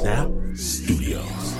Snap 0.00 0.30
Studios. 0.54 1.54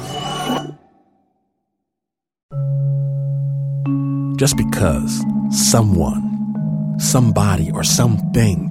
Just 4.39 4.57
because 4.57 5.23
someone, 5.51 6.97
somebody, 6.99 7.71
or 7.73 7.85
something 7.85 8.71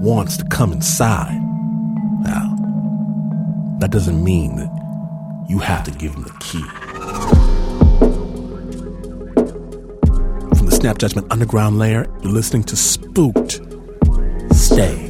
wants 0.00 0.36
to 0.36 0.44
come 0.44 0.72
inside, 0.72 1.40
now, 2.22 2.54
that 3.80 3.90
doesn't 3.90 4.22
mean 4.22 4.54
that 4.54 4.70
you 5.48 5.58
have 5.58 5.82
to 5.86 5.90
give 5.90 6.12
them 6.12 6.22
the 6.22 6.30
key. 6.38 6.62
From 10.56 10.66
the 10.66 10.72
Snap 10.72 10.98
Judgment 10.98 11.26
Underground 11.32 11.80
layer, 11.80 12.06
you're 12.22 12.32
listening 12.32 12.62
to 12.62 12.76
Spooked. 12.76 13.60
Stay 14.54 15.09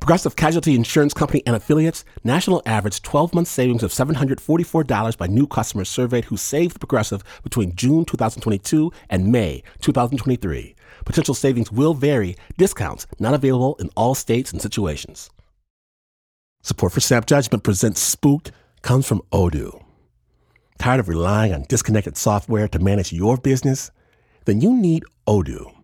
Progressive 0.00 0.36
Casualty 0.36 0.74
Insurance 0.74 1.12
Company 1.12 1.42
and 1.44 1.56
affiliates 1.56 2.04
national 2.22 2.62
average 2.64 3.02
12 3.02 3.34
month 3.34 3.48
savings 3.48 3.82
of 3.82 3.90
$744 3.90 5.18
by 5.18 5.26
new 5.26 5.46
customers 5.46 5.88
surveyed 5.88 6.26
who 6.26 6.36
saved 6.36 6.80
Progressive 6.80 7.22
between 7.42 7.74
June 7.74 8.04
2022 8.04 8.92
and 9.10 9.30
May 9.32 9.62
2023. 9.80 10.74
Potential 11.04 11.34
savings 11.34 11.72
will 11.72 11.94
vary, 11.94 12.36
discounts 12.56 13.06
not 13.18 13.34
available 13.34 13.76
in 13.80 13.90
all 13.96 14.14
states 14.14 14.52
and 14.52 14.62
situations. 14.62 15.30
Support 16.62 16.92
for 16.92 17.00
Snap 17.00 17.26
Judgment 17.26 17.64
presents 17.64 18.00
Spooked 18.00 18.52
comes 18.82 19.06
from 19.06 19.22
Odoo. 19.32 19.82
Tired 20.78 21.00
of 21.00 21.08
relying 21.08 21.52
on 21.52 21.66
disconnected 21.68 22.16
software 22.16 22.68
to 22.68 22.78
manage 22.78 23.12
your 23.12 23.36
business? 23.36 23.90
Then 24.44 24.60
you 24.60 24.76
need 24.76 25.04
Odoo. 25.26 25.77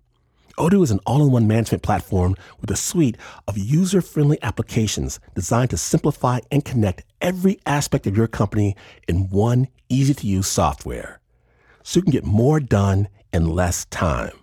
Odoo 0.58 0.84
is 0.84 0.90
an 0.90 1.00
all 1.04 1.24
in 1.24 1.32
one 1.32 1.48
management 1.48 1.82
platform 1.82 2.36
with 2.60 2.70
a 2.70 2.76
suite 2.76 3.16
of 3.48 3.58
user 3.58 4.00
friendly 4.00 4.38
applications 4.42 5.18
designed 5.34 5.70
to 5.70 5.76
simplify 5.76 6.38
and 6.50 6.64
connect 6.64 7.04
every 7.20 7.58
aspect 7.66 8.06
of 8.06 8.16
your 8.16 8.28
company 8.28 8.76
in 9.08 9.28
one 9.30 9.66
easy 9.88 10.14
to 10.14 10.26
use 10.26 10.46
software 10.46 11.20
so 11.82 11.98
you 11.98 12.02
can 12.02 12.12
get 12.12 12.24
more 12.24 12.60
done 12.60 13.08
in 13.32 13.48
less 13.48 13.84
time. 13.86 14.38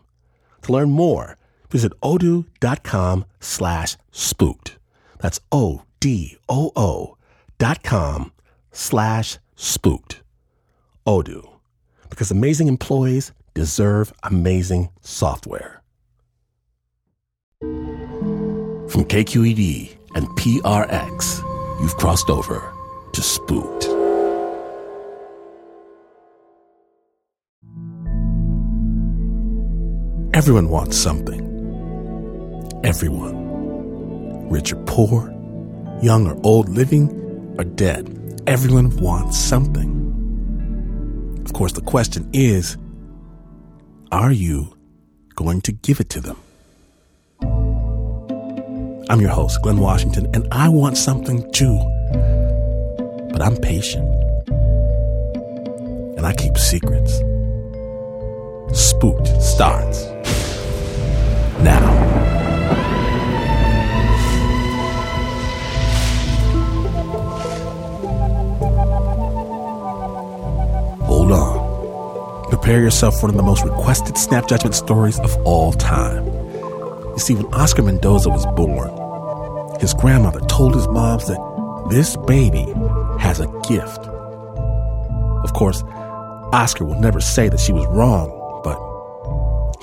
To 0.63 0.73
learn 0.73 0.91
more, 0.91 1.37
visit 1.69 1.93
odoo.com 2.01 3.25
slash 3.39 3.97
spooked. 4.11 4.77
That's 5.19 5.39
O 5.51 5.83
D 5.99 6.37
O 6.49 6.71
O 6.75 7.17
dot 7.57 7.83
com 7.83 8.31
slash 8.71 9.37
spooked. 9.55 10.21
Odoo. 11.07 11.47
Because 12.09 12.31
amazing 12.31 12.67
employees 12.67 13.31
deserve 13.53 14.11
amazing 14.23 14.89
software. 15.01 15.80
From 18.91 19.05
KQED 19.05 19.95
and 20.15 20.27
PRX, 20.31 21.39
you've 21.79 21.95
crossed 21.95 22.29
over 22.29 22.73
to 23.13 23.21
Spooked. 23.21 23.85
Everyone 30.35 30.67
wants 30.67 30.97
something. 30.97 31.39
Everyone. 32.83 34.49
Rich 34.49 34.73
or 34.73 34.83
poor, 34.83 35.31
young 36.01 36.27
or 36.27 36.37
old, 36.43 36.67
living 36.67 37.55
or 37.57 37.63
dead. 37.63 38.43
Everyone 38.45 38.93
wants 38.97 39.37
something. 39.37 39.89
Of 41.45 41.53
course, 41.53 41.71
the 41.71 41.81
question 41.81 42.29
is 42.33 42.75
are 44.11 44.33
you 44.33 44.75
going 45.35 45.61
to 45.61 45.71
give 45.71 46.01
it 46.01 46.09
to 46.09 46.19
them? 46.19 46.35
I'm 49.11 49.19
your 49.19 49.31
host, 49.31 49.61
Glynn 49.61 49.81
Washington, 49.81 50.29
and 50.33 50.47
I 50.53 50.69
want 50.69 50.97
something 50.97 51.51
too. 51.51 51.77
But 53.33 53.41
I'm 53.41 53.57
patient. 53.57 54.07
And 56.15 56.25
I 56.25 56.31
keep 56.31 56.57
secrets. 56.57 57.17
Spooked 58.71 59.27
starts 59.41 60.05
now. 61.59 61.91
Hold 71.03 71.33
on. 71.33 72.47
Prepare 72.47 72.79
yourself 72.79 73.15
for 73.15 73.23
one 73.23 73.31
of 73.31 73.35
the 73.35 73.43
most 73.43 73.65
requested 73.65 74.17
Snap 74.17 74.47
Judgment 74.47 74.73
stories 74.73 75.19
of 75.19 75.35
all 75.45 75.73
time. 75.73 76.25
You 77.11 77.19
see, 77.19 77.35
when 77.35 77.53
Oscar 77.53 77.83
Mendoza 77.83 78.29
was 78.29 78.45
born, 78.55 79.00
his 79.81 79.93
grandmother 79.95 80.39
told 80.41 80.75
his 80.75 80.87
moms 80.87 81.25
that 81.25 81.87
this 81.89 82.15
baby 82.27 82.71
has 83.19 83.39
a 83.39 83.47
gift. 83.67 84.05
Of 85.43 85.53
course, 85.53 85.81
Oscar 86.53 86.85
will 86.85 86.99
never 87.01 87.19
say 87.19 87.49
that 87.49 87.59
she 87.59 87.73
was 87.73 87.87
wrong, 87.87 88.29
but 88.63 88.77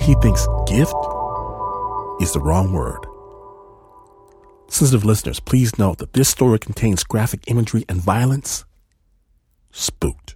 he 0.01 0.15
thinks 0.21 0.47
gift 0.65 0.95
is 2.21 2.31
the 2.31 2.39
wrong 2.39 2.71
word. 2.71 3.05
Sensitive 4.69 5.03
listeners, 5.03 5.41
please 5.41 5.77
note 5.77 5.97
that 5.97 6.13
this 6.13 6.29
story 6.29 6.59
contains 6.59 7.03
graphic 7.03 7.41
imagery 7.47 7.83
and 7.89 7.99
violence. 7.99 8.63
Spooked. 9.71 10.35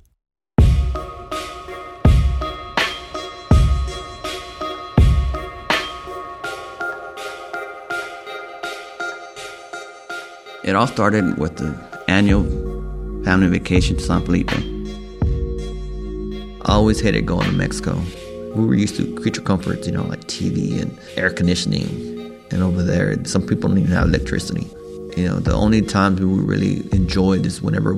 It 10.74 10.76
all 10.76 10.88
started 10.88 11.38
with 11.38 11.58
the 11.58 11.78
annual 12.08 12.46
family 13.24 13.48
vacation 13.48 13.96
to 13.98 14.02
San 14.02 14.26
Felipe. 14.26 14.52
I 16.64 16.74
always 16.74 17.00
hated 17.00 17.28
going 17.28 17.46
to 17.46 17.52
Mexico. 17.52 18.02
We 18.56 18.66
were 18.66 18.74
used 18.74 18.96
to 18.96 19.14
creature 19.18 19.42
comforts, 19.42 19.86
you 19.86 19.94
know, 19.94 20.02
like 20.02 20.22
TV 20.22 20.82
and 20.82 20.98
air 21.16 21.30
conditioning. 21.30 21.86
And 22.50 22.64
over 22.64 22.82
there, 22.82 23.24
some 23.24 23.46
people 23.46 23.70
don't 23.70 23.78
even 23.78 23.92
have 23.92 24.08
electricity. 24.08 24.66
You 25.16 25.28
know, 25.28 25.36
the 25.36 25.54
only 25.54 25.84
times 25.84 26.20
we 26.20 26.26
really 26.26 26.92
enjoyed 26.92 27.46
is 27.46 27.62
whenever 27.62 27.94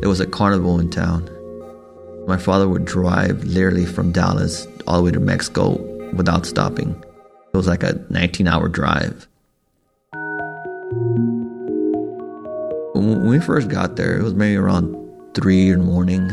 there 0.00 0.10
was 0.10 0.20
a 0.20 0.26
carnival 0.26 0.78
in 0.80 0.90
town. 0.90 1.30
My 2.26 2.36
father 2.36 2.68
would 2.68 2.84
drive 2.84 3.42
literally 3.44 3.86
from 3.86 4.12
Dallas 4.12 4.66
all 4.86 4.98
the 4.98 5.04
way 5.04 5.12
to 5.12 5.20
Mexico 5.20 5.80
without 6.12 6.44
stopping. 6.44 6.90
It 7.54 7.56
was 7.56 7.68
like 7.68 7.82
a 7.82 8.04
19 8.10 8.48
hour 8.48 8.68
drive. 8.68 9.26
When 13.02 13.26
we 13.26 13.40
first 13.40 13.68
got 13.68 13.96
there, 13.96 14.16
it 14.16 14.22
was 14.22 14.34
maybe 14.34 14.56
around 14.56 14.94
three 15.34 15.70
in 15.70 15.80
the 15.80 15.84
morning. 15.84 16.30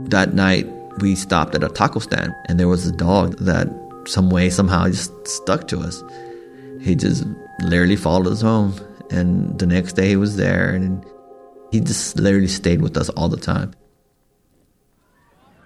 That 0.00 0.34
night, 0.34 0.66
we 1.00 1.14
stopped 1.14 1.54
at 1.54 1.64
a 1.64 1.68
taco 1.68 2.00
stand, 2.00 2.34
and 2.46 2.60
there 2.60 2.68
was 2.68 2.86
a 2.86 2.92
dog 2.92 3.38
that, 3.38 3.68
some 4.06 4.28
way, 4.28 4.50
somehow, 4.50 4.86
just 4.88 5.10
stuck 5.26 5.68
to 5.68 5.80
us. 5.80 6.04
He 6.82 6.94
just 6.94 7.24
literally 7.60 7.96
followed 7.96 8.26
us 8.26 8.42
home, 8.42 8.74
and 9.10 9.58
the 9.58 9.66
next 9.66 9.94
day 9.94 10.08
he 10.08 10.16
was 10.16 10.36
there, 10.36 10.68
and 10.74 11.02
he 11.72 11.80
just 11.80 12.18
literally 12.18 12.48
stayed 12.48 12.82
with 12.82 12.96
us 12.96 13.08
all 13.10 13.30
the 13.30 13.38
time. 13.38 13.72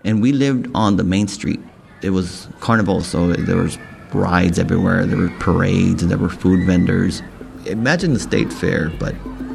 And 0.04 0.22
we 0.22 0.32
lived 0.32 0.70
on 0.74 0.96
the 0.96 1.04
main 1.04 1.26
street. 1.28 1.60
It 2.02 2.10
was 2.10 2.48
carnival, 2.60 3.02
so 3.02 3.32
there 3.32 3.56
was 3.56 3.78
rides 4.14 4.58
everywhere. 4.58 5.06
There 5.06 5.18
were 5.18 5.28
parades, 5.40 6.02
and 6.02 6.10
there 6.10 6.18
were 6.18 6.30
food 6.30 6.66
vendors. 6.66 7.20
Imagine 7.66 8.14
the 8.14 8.20
state 8.20 8.52
fair, 8.52 8.90
but 8.98 9.14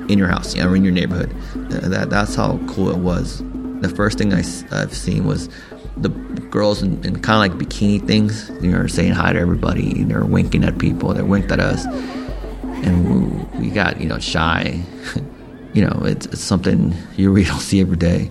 in 0.10 0.20
your 0.20 0.28
house 0.28 0.58
or 0.58 0.76
in 0.76 0.84
your 0.84 0.94
neighborhood. 0.94 1.34
Uh, 1.56 1.90
that 1.90 2.10
that's 2.10 2.36
how 2.36 2.60
cool 2.68 2.90
it 2.90 2.98
was. 2.98 3.44
The 3.82 3.90
first 3.90 4.18
thing 4.18 4.34
I, 4.34 4.44
have 4.72 4.94
seen 4.94 5.26
was 5.26 5.50
the 5.98 6.10
girls 6.10 6.82
in, 6.82 7.04
in 7.06 7.22
kind 7.22 7.52
of 7.52 7.60
like 7.60 7.68
bikini 7.68 8.06
things. 8.06 8.50
You 8.62 8.72
know, 8.72 8.88
saying 8.88 9.14
hi 9.14 9.34
to 9.34 9.40
everybody. 9.40 10.04
They're 10.04 10.26
winking 10.26 10.64
at 10.64 10.78
people. 10.78 11.14
They 11.14 11.24
winked 11.24 11.52
at 11.52 11.60
us, 11.60 11.86
and 11.86 13.52
we, 13.54 13.68
we 13.68 13.70
got 13.70 14.00
you 14.00 14.08
know 14.08 14.20
shy. 14.20 14.82
you 15.74 15.86
know, 15.86 16.04
it's, 16.06 16.26
it's 16.28 16.42
something 16.42 16.94
you 17.18 17.32
really 17.32 17.48
don't 17.48 17.60
see 17.60 17.82
every 17.82 17.98
day. 17.98 18.30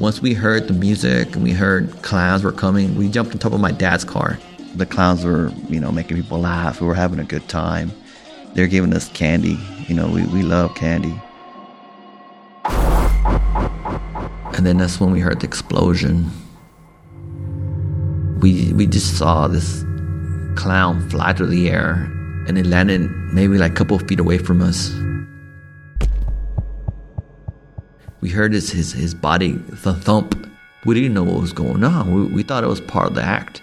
Once 0.00 0.20
we 0.20 0.34
heard 0.34 0.66
the 0.66 0.74
music 0.74 1.36
and 1.36 1.44
we 1.44 1.52
heard 1.52 2.02
clowns 2.02 2.42
were 2.42 2.50
coming, 2.50 2.96
we 2.96 3.08
jumped 3.08 3.32
on 3.32 3.38
top 3.38 3.52
of 3.52 3.60
my 3.60 3.70
dad's 3.70 4.04
car. 4.04 4.40
The 4.74 4.86
clowns 4.86 5.24
were, 5.24 5.52
you 5.68 5.78
know, 5.78 5.92
making 5.92 6.16
people 6.16 6.40
laugh. 6.40 6.80
We 6.80 6.88
were 6.88 6.96
having 6.96 7.20
a 7.20 7.24
good 7.24 7.48
time 7.48 7.92
They're 8.54 8.68
giving 8.68 8.94
us 8.94 9.08
candy. 9.10 9.58
You 9.88 9.94
know, 9.94 10.08
we, 10.08 10.24
we 10.26 10.42
love 10.42 10.74
candy. 10.74 11.20
And 14.54 14.64
then 14.64 14.78
that's 14.78 15.00
when 15.00 15.10
we 15.10 15.20
heard 15.20 15.40
the 15.40 15.46
explosion. 15.46 16.30
We, 18.40 18.72
we 18.72 18.86
just 18.86 19.18
saw 19.18 19.48
this 19.48 19.84
clown 20.56 21.08
fly 21.10 21.32
through 21.32 21.48
the 21.48 21.68
air 21.68 22.10
and 22.46 22.56
it 22.56 22.66
landed 22.66 23.10
maybe 23.32 23.58
like 23.58 23.72
a 23.72 23.74
couple 23.74 23.98
feet 23.98 24.20
away 24.20 24.38
from 24.38 24.62
us. 24.62 24.92
We 28.20 28.30
heard 28.30 28.52
his, 28.52 28.70
his, 28.70 28.92
his 28.92 29.14
body 29.14 29.58
th- 29.82 29.96
thump. 29.96 30.48
We 30.84 30.94
didn't 30.94 31.14
know 31.14 31.24
what 31.24 31.40
was 31.40 31.52
going 31.52 31.82
on. 31.82 32.14
We, 32.14 32.34
we 32.36 32.42
thought 32.42 32.64
it 32.64 32.68
was 32.68 32.80
part 32.80 33.08
of 33.08 33.14
the 33.14 33.22
act. 33.22 33.60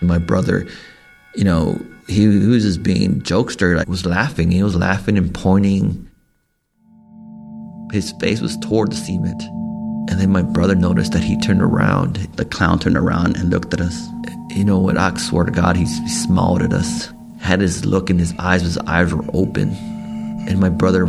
My 0.00 0.18
brother, 0.18 0.66
you 1.34 1.44
know, 1.44 1.80
he, 2.06 2.22
he 2.22 2.46
was 2.46 2.64
just 2.64 2.82
being 2.82 3.20
jokester, 3.22 3.76
like 3.76 3.88
was 3.88 4.06
laughing. 4.06 4.50
He 4.50 4.62
was 4.62 4.76
laughing 4.76 5.16
and 5.16 5.32
pointing. 5.32 6.08
His 7.92 8.12
face 8.20 8.40
was 8.40 8.56
toward 8.58 8.92
the 8.92 8.96
cement. 8.96 9.42
And 10.10 10.20
then 10.20 10.30
my 10.30 10.42
brother 10.42 10.74
noticed 10.74 11.12
that 11.12 11.22
he 11.22 11.38
turned 11.40 11.62
around. 11.62 12.16
The 12.34 12.44
clown 12.44 12.78
turned 12.78 12.96
around 12.96 13.36
and 13.36 13.50
looked 13.50 13.72
at 13.74 13.80
us. 13.80 14.08
You 14.50 14.64
know 14.64 14.78
what? 14.78 14.96
I 14.96 15.16
swear 15.16 15.44
to 15.44 15.52
God, 15.52 15.76
he, 15.76 15.84
he 15.84 16.08
smiled 16.08 16.62
at 16.62 16.72
us. 16.72 17.12
Had 17.40 17.60
his 17.60 17.84
look 17.84 18.10
in 18.10 18.18
his 18.18 18.34
eyes, 18.38 18.62
his 18.62 18.78
eyes 18.78 19.14
were 19.14 19.24
open. 19.32 19.70
And 20.48 20.58
my 20.58 20.68
brother 20.68 21.04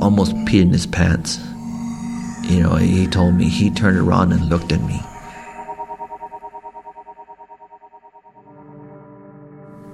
almost 0.00 0.34
peed 0.46 0.62
in 0.62 0.70
his 0.70 0.86
pants. 0.86 1.38
You 2.42 2.62
know, 2.62 2.74
he 2.74 3.06
told 3.06 3.34
me, 3.34 3.48
he 3.48 3.70
turned 3.70 3.98
around 3.98 4.32
and 4.32 4.48
looked 4.48 4.72
at 4.72 4.80
me. 4.82 5.00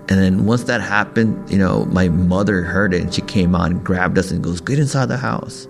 And 0.08 0.20
then 0.20 0.46
once 0.46 0.64
that 0.64 0.80
happened, 0.80 1.50
you 1.50 1.58
know, 1.58 1.84
my 1.86 2.08
mother 2.08 2.62
heard 2.62 2.94
it 2.94 3.02
and 3.02 3.12
she 3.12 3.22
came 3.22 3.54
out 3.54 3.70
and 3.70 3.82
grabbed 3.82 4.18
us 4.18 4.30
and 4.30 4.42
goes, 4.42 4.60
Get 4.60 4.78
inside 4.78 5.06
the 5.06 5.16
house. 5.16 5.66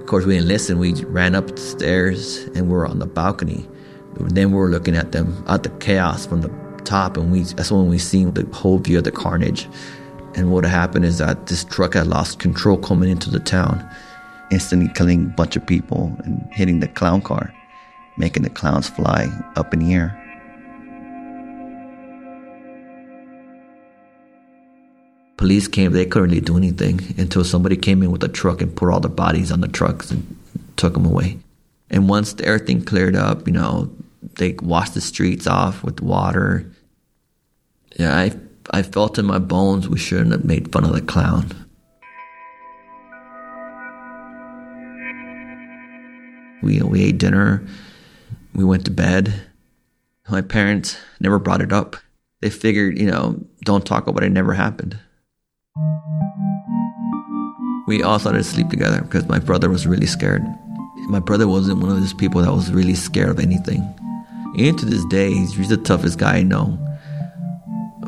Of 0.00 0.06
course, 0.06 0.24
we 0.24 0.34
didn't 0.34 0.48
listen. 0.48 0.78
We 0.78 0.94
ran 1.04 1.34
up 1.34 1.48
the 1.48 1.56
stairs 1.56 2.44
and 2.54 2.68
we 2.68 2.76
are 2.76 2.86
on 2.86 3.00
the 3.00 3.06
balcony. 3.06 3.66
Then 4.20 4.52
we 4.52 4.58
were 4.58 4.68
looking 4.68 4.94
at 4.94 5.12
them, 5.12 5.42
at 5.48 5.64
the 5.64 5.70
chaos 5.70 6.26
from 6.26 6.42
the 6.42 6.50
top, 6.84 7.16
and 7.16 7.32
we 7.32 7.42
that's 7.42 7.72
when 7.72 7.88
we 7.88 7.98
seen 7.98 8.32
the 8.34 8.46
whole 8.54 8.78
view 8.78 8.98
of 8.98 9.04
the 9.04 9.10
carnage. 9.10 9.68
And 10.36 10.52
what 10.52 10.64
happened 10.64 11.04
is 11.04 11.18
that 11.18 11.46
this 11.46 11.64
truck 11.64 11.94
had 11.94 12.06
lost 12.06 12.38
control 12.38 12.76
coming 12.76 13.10
into 13.10 13.30
the 13.30 13.40
town, 13.40 13.88
instantly 14.50 14.92
killing 14.94 15.26
a 15.26 15.28
bunch 15.28 15.56
of 15.56 15.66
people 15.66 16.14
and 16.24 16.46
hitting 16.52 16.80
the 16.80 16.88
clown 16.88 17.22
car, 17.22 17.52
making 18.16 18.42
the 18.42 18.50
clowns 18.50 18.88
fly 18.88 19.28
up 19.56 19.72
in 19.72 19.80
the 19.80 19.94
air. 19.94 20.20
Police 25.44 25.68
came, 25.68 25.92
they 25.92 26.06
couldn't 26.06 26.30
really 26.30 26.40
do 26.40 26.56
anything 26.56 27.14
until 27.18 27.44
somebody 27.44 27.76
came 27.76 28.02
in 28.02 28.10
with 28.10 28.24
a 28.24 28.28
truck 28.28 28.62
and 28.62 28.74
put 28.74 28.88
all 28.88 28.98
the 28.98 29.10
bodies 29.10 29.52
on 29.52 29.60
the 29.60 29.68
trucks 29.68 30.10
and 30.10 30.38
took 30.76 30.94
them 30.94 31.04
away. 31.04 31.36
And 31.90 32.08
once 32.08 32.34
everything 32.40 32.82
cleared 32.82 33.14
up, 33.14 33.46
you 33.46 33.52
know, 33.52 33.90
they 34.22 34.54
washed 34.54 34.94
the 34.94 35.02
streets 35.02 35.46
off 35.46 35.84
with 35.84 36.00
water. 36.00 36.72
Yeah, 37.98 38.16
I, 38.16 38.32
I 38.70 38.80
felt 38.80 39.18
in 39.18 39.26
my 39.26 39.38
bones 39.38 39.86
we 39.86 39.98
shouldn't 39.98 40.32
have 40.32 40.46
made 40.46 40.72
fun 40.72 40.84
of 40.84 40.94
the 40.94 41.02
clown. 41.02 41.50
We, 46.62 46.80
we 46.80 47.02
ate 47.02 47.18
dinner, 47.18 47.66
we 48.54 48.64
went 48.64 48.86
to 48.86 48.90
bed. 48.90 49.42
My 50.30 50.40
parents 50.40 50.96
never 51.20 51.38
brought 51.38 51.60
it 51.60 51.70
up. 51.70 51.96
They 52.40 52.48
figured, 52.48 52.98
you 52.98 53.10
know, 53.10 53.44
don't 53.62 53.84
talk 53.84 54.06
about 54.06 54.22
it, 54.22 54.28
it 54.28 54.32
never 54.32 54.54
happened. 54.54 54.98
We 57.86 58.02
all 58.02 58.18
started 58.18 58.38
to 58.38 58.44
sleep 58.44 58.70
together 58.70 59.02
because 59.02 59.28
my 59.28 59.38
brother 59.38 59.68
was 59.68 59.86
really 59.86 60.06
scared. 60.06 60.42
My 61.08 61.20
brother 61.20 61.46
wasn't 61.46 61.80
one 61.80 61.90
of 61.90 62.00
those 62.00 62.14
people 62.14 62.40
that 62.40 62.52
was 62.52 62.72
really 62.72 62.94
scared 62.94 63.28
of 63.28 63.38
anything. 63.38 63.82
And 64.56 64.78
to 64.78 64.86
this 64.86 65.04
day, 65.06 65.32
he's 65.32 65.68
the 65.68 65.76
toughest 65.76 66.18
guy 66.18 66.36
I 66.36 66.42
know. 66.42 66.78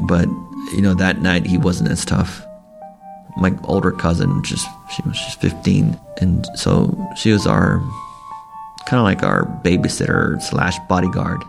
But, 0.02 0.28
you 0.72 0.80
know, 0.80 0.94
that 0.94 1.20
night 1.20 1.44
he 1.44 1.58
wasn't 1.58 1.90
as 1.90 2.04
tough. 2.04 2.42
My 3.36 3.52
older 3.64 3.92
cousin, 3.92 4.42
just 4.44 4.66
she 4.94 5.02
was 5.02 5.18
just 5.18 5.40
15, 5.42 5.98
and 6.22 6.46
so 6.54 6.96
she 7.16 7.32
was 7.32 7.46
our 7.46 7.80
kind 8.86 8.98
of 8.98 9.04
like 9.04 9.22
our 9.22 9.44
babysitter 9.62 10.40
slash 10.40 10.78
bodyguard. 10.88 11.44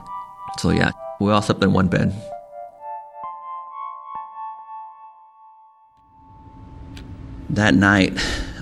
So 0.57 0.71
yeah, 0.71 0.91
we 1.21 1.31
all 1.31 1.41
slept 1.41 1.63
in 1.63 1.71
one 1.71 1.87
bed. 1.87 2.13
That 7.57 7.73
night, 7.73 8.13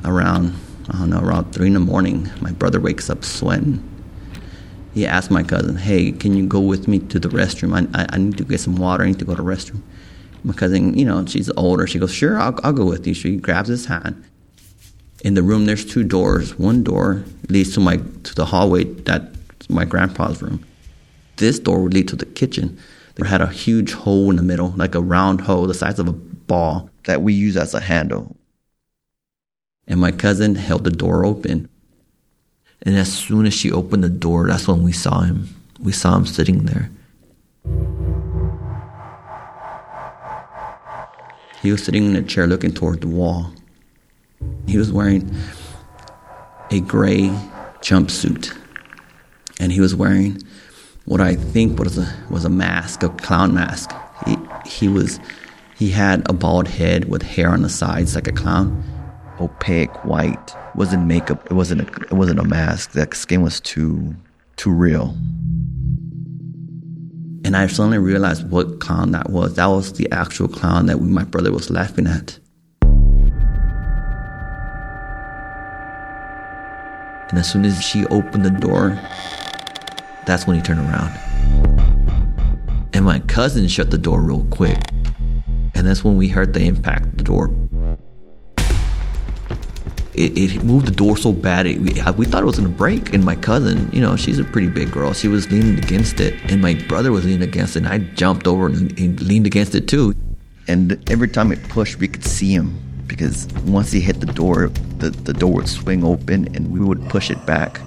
around, 0.06 0.56
I 0.90 1.00
don't 1.00 1.10
know, 1.10 1.20
around 1.20 1.52
three 1.52 1.68
in 1.68 1.74
the 1.74 1.82
morning, 1.82 2.32
my 2.40 2.54
brother 2.54 2.80
wakes 2.80 3.10
up 3.10 3.26
sweating. 3.26 3.84
He 4.94 5.06
asked 5.06 5.30
my 5.30 5.44
cousin, 5.44 5.76
hey, 5.76 6.14
can 6.14 6.34
you 6.38 6.48
go 6.48 6.62
with 6.62 6.88
me 6.88 7.00
to 7.00 7.20
the 7.20 7.28
restroom? 7.28 7.76
I, 7.76 8.04
I, 8.04 8.06
I 8.12 8.18
need 8.18 8.38
to 8.38 8.46
get 8.46 8.62
some 8.62 8.78
water. 8.78 9.04
I 9.04 9.08
need 9.08 9.20
to 9.20 9.26
go 9.26 9.36
to 9.36 9.42
the 9.42 9.46
restroom. 9.46 9.82
My 10.46 10.54
cousin, 10.54 10.98
you 10.98 11.04
know, 11.04 11.26
she's 11.26 11.52
older. 11.58 11.86
She 11.88 12.00
goes, 12.00 12.14
sure, 12.14 12.40
I'll, 12.40 12.58
I'll 12.64 12.72
go 12.72 12.86
with 12.86 13.06
you. 13.06 13.14
She 13.14 13.36
grabs 13.36 13.68
his 13.68 13.86
hand. 13.88 14.24
In 15.26 15.34
the 15.34 15.44
room, 15.44 15.66
there's 15.66 15.84
two 15.84 16.06
doors. 16.06 16.58
One 16.58 16.82
door 16.82 17.26
leads 17.50 17.74
to 17.74 17.82
my 17.82 17.98
to 17.98 18.34
the 18.34 18.46
hallway. 18.46 18.86
That's 18.86 19.70
my 19.70 19.84
grandpa's 19.84 20.42
room. 20.42 20.66
This 21.36 21.60
door 21.60 21.84
would 21.84 21.94
lead 21.94 22.08
to 22.08 22.16
the 22.16 22.28
kitchen. 22.28 22.80
It 23.18 23.26
had 23.26 23.42
a 23.42 23.48
huge 23.48 23.92
hole 23.92 24.30
in 24.30 24.38
the 24.38 24.44
middle, 24.44 24.70
like 24.78 24.96
a 24.96 25.02
round 25.02 25.42
hole 25.42 25.68
the 25.68 25.74
size 25.74 26.00
of 26.00 26.08
a 26.08 26.14
ball 26.14 26.90
that 27.04 27.22
we 27.22 27.34
use 27.34 27.58
as 27.58 27.74
a 27.74 27.82
handle 27.82 28.38
and 29.88 30.00
my 30.00 30.12
cousin 30.12 30.56
held 30.56 30.84
the 30.84 30.92
door 30.92 31.26
open. 31.26 31.70
And 32.82 32.96
as 32.96 33.12
soon 33.12 33.46
as 33.46 33.54
she 33.54 33.72
opened 33.72 34.04
the 34.04 34.10
door, 34.10 34.48
that's 34.48 34.68
when 34.68 34.84
we 34.84 34.92
saw 34.92 35.22
him. 35.22 35.50
We 35.80 35.92
saw 35.92 36.16
him 36.18 36.26
sitting 36.26 36.66
there. 36.66 36.90
He 41.62 41.72
was 41.72 41.84
sitting 41.84 42.06
in 42.06 42.16
a 42.16 42.22
chair 42.22 42.48
looking 42.48 42.74
toward 42.74 43.02
the 43.02 43.08
wall. 43.08 43.52
He 44.68 44.78
was 44.78 44.92
wearing 44.92 45.36
a 46.70 46.80
gray 46.80 47.30
jumpsuit. 47.82 48.56
And 49.60 49.72
he 49.72 49.80
was 49.80 49.96
wearing 49.96 50.42
what 51.06 51.22
I 51.22 51.36
think 51.36 51.80
was 51.80 51.98
a, 51.98 52.14
was 52.30 52.46
a 52.46 52.50
mask, 52.50 53.04
a 53.04 53.10
clown 53.10 53.54
mask. 53.54 53.92
He, 54.26 54.38
he 54.66 54.88
was 54.88 55.20
he 55.76 55.90
had 55.90 56.28
a 56.30 56.34
bald 56.34 56.70
head 56.70 57.10
with 57.10 57.22
hair 57.22 57.50
on 57.50 57.62
the 57.62 57.70
sides 57.70 58.16
like 58.16 58.28
a 58.28 58.32
clown 58.32 58.82
opaque 59.40 60.04
white. 60.06 60.56
It 60.70 60.76
wasn't 60.76 61.06
makeup. 61.06 61.46
It 61.46 61.54
wasn't. 61.54 61.82
A, 61.82 62.02
it 62.04 62.14
wasn't 62.14 62.40
a 62.40 62.44
mask. 62.44 62.92
That 62.92 63.14
skin 63.14 63.42
was 63.42 63.60
too 63.62 64.16
too 64.56 64.72
real. 64.72 65.16
And 67.44 67.56
I 67.56 67.68
suddenly 67.68 68.00
realized 68.00 68.50
what 68.50 68.80
clown 68.80 69.12
that 69.12 69.30
was. 69.30 69.54
That 69.56 69.68
was 69.68 69.94
the 69.94 70.12
actual 70.12 70.48
clown 70.48 70.88
that 70.88 70.98
my 71.00 71.24
brother 71.24 71.52
was 71.52 71.70
laughing 71.70 72.08
at. 72.08 72.40
And 77.30 77.40
as 77.40 77.52
soon 77.52 77.66
as 77.66 77.82
she 77.84 78.06
opened 78.08 78.46
the 78.46 78.50
door, 78.50 79.00
that's 80.26 80.48
when 80.48 80.56
he 80.56 80.62
turned 80.62 80.80
around. 80.80 81.12
And 82.94 83.04
my 83.06 83.20
cousin 83.20 83.68
shut 83.68 83.92
the 83.92 83.98
door 83.98 84.22
real 84.22 84.46
quick. 84.46 84.80
And 85.76 85.86
that's 85.86 86.04
when 86.04 86.18
we 86.18 86.30
heard 86.30 86.54
the 86.54 86.62
impact 86.62 87.18
the 87.18 87.24
door 87.24 87.50
it, 90.18 90.38
it 90.38 90.64
moved 90.64 90.88
the 90.88 90.92
door 90.92 91.18
so 91.18 91.32
bad 91.32 91.68
it, 91.68 91.80
we, 91.80 91.94
we 92.18 92.26
thought 92.26 92.42
it 92.42 92.46
was 92.46 92.58
gonna 92.58 92.70
break. 92.70 93.14
And 93.14 93.24
my 93.24 93.36
cousin, 93.36 93.90
you 93.92 94.02
know, 94.02 94.16
she's 94.16 94.40
a 94.40 94.44
pretty 94.44 94.70
big 94.70 94.92
girl. 94.92 95.14
She 95.14 95.28
was 95.28 95.52
leaning 95.52 95.78
against 95.78 96.20
it, 96.20 96.34
and 96.52 96.62
my 96.62 96.74
brother 96.88 97.12
was 97.12 97.26
leaning 97.26 97.44
against 97.44 97.76
it. 97.76 97.80
And 97.80 97.88
I 97.88 98.00
jumped 98.00 98.48
over 98.48 98.68
and, 98.68 98.98
and 99.00 99.22
leaned 99.22 99.46
against 99.46 99.76
it 99.76 99.88
too. 99.88 100.16
And 100.68 101.04
every 101.10 101.28
time 101.28 101.52
it 101.52 101.62
pushed, 101.70 102.00
we 102.00 102.08
could 102.08 102.26
see 102.26 102.54
him 102.54 102.80
because 103.08 103.48
once 103.66 103.92
he 103.92 104.00
hit 104.00 104.20
the 104.20 104.26
door, 104.26 104.70
the, 104.98 105.12
the 105.12 105.34
door 105.34 105.54
would 105.54 105.68
swing 105.68 106.04
open 106.04 106.56
and 106.56 106.72
we 106.72 106.80
would 106.80 107.08
push 107.10 107.30
it 107.30 107.46
back. 107.46 107.80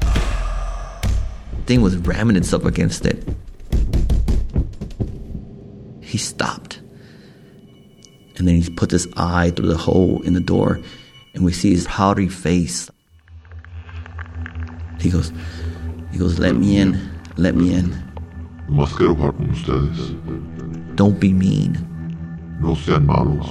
The 0.00 1.74
thing 1.74 1.82
was 1.82 1.96
ramming 1.96 2.36
itself 2.36 2.64
against 2.64 3.04
it. 3.06 3.24
He 6.00 6.16
stopped. 6.16 6.80
And 8.38 8.46
then 8.46 8.60
he 8.60 8.70
put 8.70 8.90
his 8.90 9.08
eye 9.16 9.50
through 9.50 9.68
the 9.68 9.76
hole 9.76 10.22
in 10.22 10.34
the 10.34 10.40
door, 10.40 10.80
and 11.34 11.44
we 11.44 11.52
see 11.52 11.70
his 11.70 11.86
powdery 11.86 12.28
face. 12.28 12.88
He 15.00 15.10
goes, 15.10 15.32
he 16.12 16.18
goes, 16.18 16.38
let 16.38 16.54
me 16.54 16.78
in, 16.78 16.98
let 17.36 17.54
me 17.54 17.74
in. 17.74 17.90
Más 18.68 18.94
quiero 18.94 19.14
jugar 19.14 19.36
con 19.36 19.50
ustedes. 19.50 20.96
Don't 20.96 21.18
be 21.18 21.32
mean. 21.32 21.78
No 22.60 22.74
sean 22.74 23.06
malos. 23.06 23.48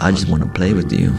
I 0.00 0.10
just 0.10 0.28
want 0.28 0.42
to 0.42 0.48
play 0.48 0.72
with 0.72 0.92
you. 0.92 1.12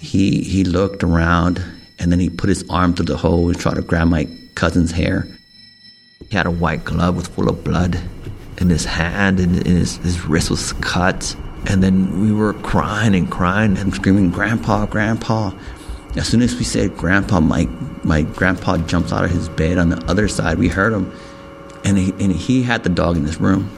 He 0.00 0.42
he 0.42 0.64
looked 0.64 1.04
around 1.04 1.62
and 1.98 2.10
then 2.10 2.18
he 2.18 2.28
put 2.28 2.48
his 2.48 2.64
arm 2.68 2.94
through 2.94 3.06
the 3.06 3.16
hole 3.16 3.48
and 3.48 3.58
tried 3.58 3.76
to 3.76 3.82
grab 3.82 4.08
my 4.08 4.26
cousin's 4.54 4.90
hair. 4.90 5.28
He 6.28 6.36
had 6.36 6.46
a 6.46 6.50
white 6.50 6.84
glove 6.84 7.16
with 7.16 7.28
full 7.28 7.48
of 7.48 7.62
blood 7.62 8.00
in 8.60 8.68
his 8.68 8.84
hand, 8.84 9.40
and, 9.40 9.66
his, 9.66 9.96
his 9.96 10.24
wrist 10.26 10.50
was 10.50 10.72
cut. 10.74 11.34
And 11.66 11.82
then 11.82 12.20
we 12.20 12.32
were 12.32 12.54
crying 12.54 13.14
and 13.14 13.30
crying 13.30 13.76
and 13.76 13.92
screaming, 13.94 14.30
Grandpa, 14.30 14.86
Grandpa. 14.86 15.52
As 16.16 16.26
soon 16.26 16.42
as 16.42 16.54
we 16.56 16.64
said 16.64 16.96
Grandpa, 16.96 17.40
my, 17.40 17.66
my 18.02 18.22
grandpa 18.22 18.78
jumps 18.78 19.12
out 19.12 19.24
of 19.24 19.30
his 19.30 19.48
bed 19.48 19.78
on 19.78 19.90
the 19.90 20.04
other 20.06 20.26
side. 20.28 20.58
We 20.58 20.68
heard 20.68 20.92
him. 20.92 21.12
And 21.84 21.96
he, 21.96 22.10
and 22.12 22.32
he 22.32 22.62
had 22.62 22.82
the 22.82 22.88
dog 22.90 23.16
in 23.16 23.24
his 23.24 23.40
room. 23.40 23.70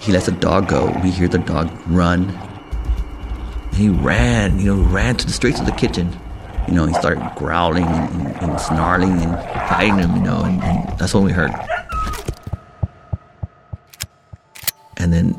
He 0.00 0.12
lets 0.12 0.26
the 0.26 0.32
dog 0.32 0.68
go. 0.68 0.86
We 1.02 1.10
hear 1.10 1.28
the 1.28 1.38
dog 1.38 1.70
run. 1.86 2.30
And 2.30 3.74
he 3.74 3.88
ran, 3.88 4.58
you 4.58 4.74
know, 4.74 4.82
ran 4.82 5.16
to 5.16 5.26
the 5.26 5.32
streets 5.32 5.58
of 5.58 5.66
the 5.66 5.72
kitchen. 5.72 6.14
You 6.68 6.74
know, 6.74 6.86
he 6.86 6.94
started 6.94 7.32
growling 7.36 7.84
and, 7.84 8.26
and, 8.26 8.42
and 8.42 8.60
snarling 8.60 9.22
and 9.22 9.34
fighting 9.68 9.98
him, 9.98 10.16
you 10.16 10.22
know, 10.22 10.42
and, 10.42 10.62
and 10.62 10.98
that's 10.98 11.14
when 11.14 11.24
we 11.24 11.32
heard. 11.32 11.52
And 14.96 15.12
then 15.12 15.34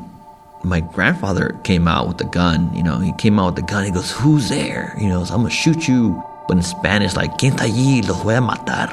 my 0.68 0.80
grandfather 0.80 1.58
came 1.64 1.88
out 1.88 2.06
with 2.08 2.18
the 2.18 2.24
gun. 2.24 2.70
You 2.74 2.82
know, 2.82 2.98
he 2.98 3.12
came 3.12 3.38
out 3.38 3.54
with 3.54 3.56
the 3.56 3.72
gun. 3.72 3.84
He 3.84 3.90
goes, 3.90 4.10
"Who's 4.10 4.48
there?" 4.48 4.94
You 5.00 5.08
know, 5.08 5.24
so 5.24 5.34
I'm 5.34 5.40
gonna 5.40 5.50
shoot 5.50 5.88
you. 5.88 6.22
But 6.46 6.58
in 6.58 6.62
Spanish, 6.62 7.16
like, 7.16 7.36
"Quién 7.38 7.52
está 7.52 7.64
allí? 7.64 8.06
Los 8.06 8.22
voy 8.22 8.34
a 8.34 8.40
matar." 8.40 8.90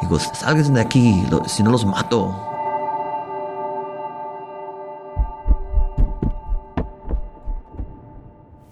He 0.00 0.06
goes, 0.08 0.26
"Salgan 0.34 0.74
de 0.74 0.84
aquí, 0.84 1.48
si 1.48 1.62
no 1.62 1.70
los 1.70 1.84
mato." 1.84 2.34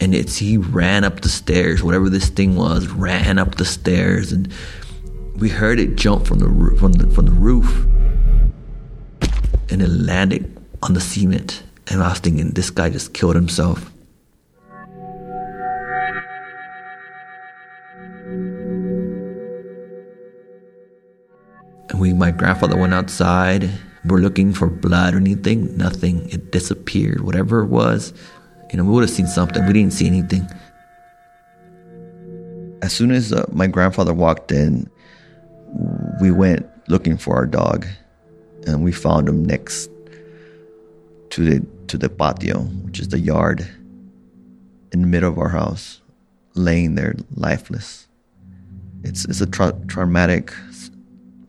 And 0.00 0.14
it's 0.14 0.36
he 0.36 0.58
ran 0.58 1.02
up 1.02 1.22
the 1.22 1.30
stairs, 1.30 1.82
whatever 1.82 2.10
this 2.10 2.28
thing 2.28 2.56
was, 2.56 2.88
ran 2.88 3.38
up 3.38 3.54
the 3.54 3.64
stairs, 3.64 4.32
and 4.32 4.48
we 5.38 5.48
heard 5.48 5.80
it 5.80 5.96
jump 5.96 6.26
from 6.26 6.40
the 6.40 6.76
from 6.78 6.92
the 6.92 7.06
from 7.08 7.24
the 7.24 7.32
roof, 7.32 7.86
and 9.70 9.80
it 9.80 9.88
landed 9.88 10.60
on 10.82 10.92
the 10.92 11.00
cement. 11.00 11.62
And 11.88 12.02
I 12.02 12.08
was 12.08 12.18
thinking, 12.18 12.50
this 12.50 12.70
guy 12.70 12.90
just 12.90 13.14
killed 13.14 13.36
himself. 13.36 13.90
And 21.90 22.00
we, 22.00 22.12
my 22.12 22.30
grandfather 22.30 22.76
went 22.76 22.94
outside. 22.94 23.70
We're 24.06 24.18
looking 24.18 24.52
for 24.52 24.68
blood 24.68 25.14
or 25.14 25.18
anything. 25.18 25.76
Nothing. 25.76 26.28
It 26.30 26.50
disappeared. 26.50 27.20
Whatever 27.20 27.60
it 27.60 27.68
was, 27.68 28.12
you 28.70 28.78
know, 28.78 28.84
we 28.84 28.90
would 28.90 29.02
have 29.02 29.10
seen 29.10 29.26
something. 29.26 29.64
We 29.66 29.72
didn't 29.72 29.92
see 29.92 30.06
anything. 30.06 30.48
As 32.82 32.92
soon 32.92 33.12
as 33.12 33.32
uh, 33.32 33.46
my 33.52 33.66
grandfather 33.66 34.12
walked 34.12 34.50
in, 34.52 34.90
we 36.20 36.30
went 36.30 36.66
looking 36.88 37.16
for 37.16 37.34
our 37.34 37.46
dog, 37.46 37.86
and 38.66 38.84
we 38.84 38.92
found 38.92 39.28
him 39.28 39.44
next 39.44 39.88
to 41.30 41.44
the 41.44 41.66
to 41.94 41.98
the 41.98 42.08
patio, 42.08 42.62
which 42.82 42.98
is 42.98 43.08
the 43.10 43.20
yard 43.20 43.64
in 44.92 45.02
the 45.02 45.06
middle 45.06 45.30
of 45.30 45.38
our 45.38 45.50
house, 45.50 46.00
laying 46.54 46.96
there 46.96 47.14
lifeless. 47.36 48.08
It's 49.04 49.24
it's 49.26 49.40
a 49.40 49.46
tra- 49.46 49.78
traumatic 49.86 50.52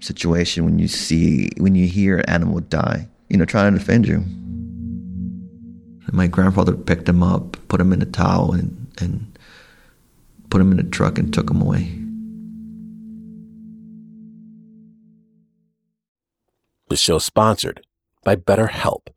situation 0.02 0.64
when 0.64 0.78
you 0.78 0.88
see 0.88 1.50
when 1.58 1.74
you 1.74 1.88
hear 1.88 2.20
an 2.20 2.30
animal 2.30 2.60
die, 2.60 3.08
you 3.28 3.38
know, 3.38 3.46
trying 3.46 3.74
to 3.74 3.80
defend 3.80 4.08
you. 4.08 4.24
My 6.12 6.28
grandfather 6.28 6.74
picked 6.74 7.10
him 7.10 7.24
up, 7.24 7.58
put 7.68 7.82
him 7.82 7.92
in 7.92 8.04
a 8.04 8.06
towel, 8.06 8.54
and 8.54 8.70
and 9.00 9.40
put 10.52 10.62
him 10.62 10.72
in 10.72 10.80
a 10.80 10.84
truck 10.84 11.18
and 11.18 11.34
took 11.34 11.50
him 11.50 11.60
away. 11.60 11.90
The 16.90 16.98
show 16.98 17.18
sponsored 17.18 17.82
by 18.24 18.36
BetterHelp. 18.36 19.15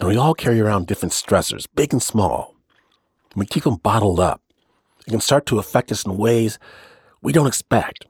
And 0.00 0.08
we 0.08 0.16
all 0.16 0.34
carry 0.34 0.60
around 0.60 0.86
different 0.86 1.12
stressors, 1.12 1.66
big 1.74 1.92
and 1.92 2.02
small. 2.02 2.54
And 3.32 3.40
we 3.40 3.46
keep 3.46 3.64
them 3.64 3.76
bottled 3.76 4.20
up. 4.20 4.40
It 5.06 5.10
can 5.10 5.20
start 5.20 5.46
to 5.46 5.58
affect 5.58 5.92
us 5.92 6.04
in 6.04 6.16
ways 6.16 6.58
we 7.22 7.32
don't 7.32 7.46
expect. 7.46 8.06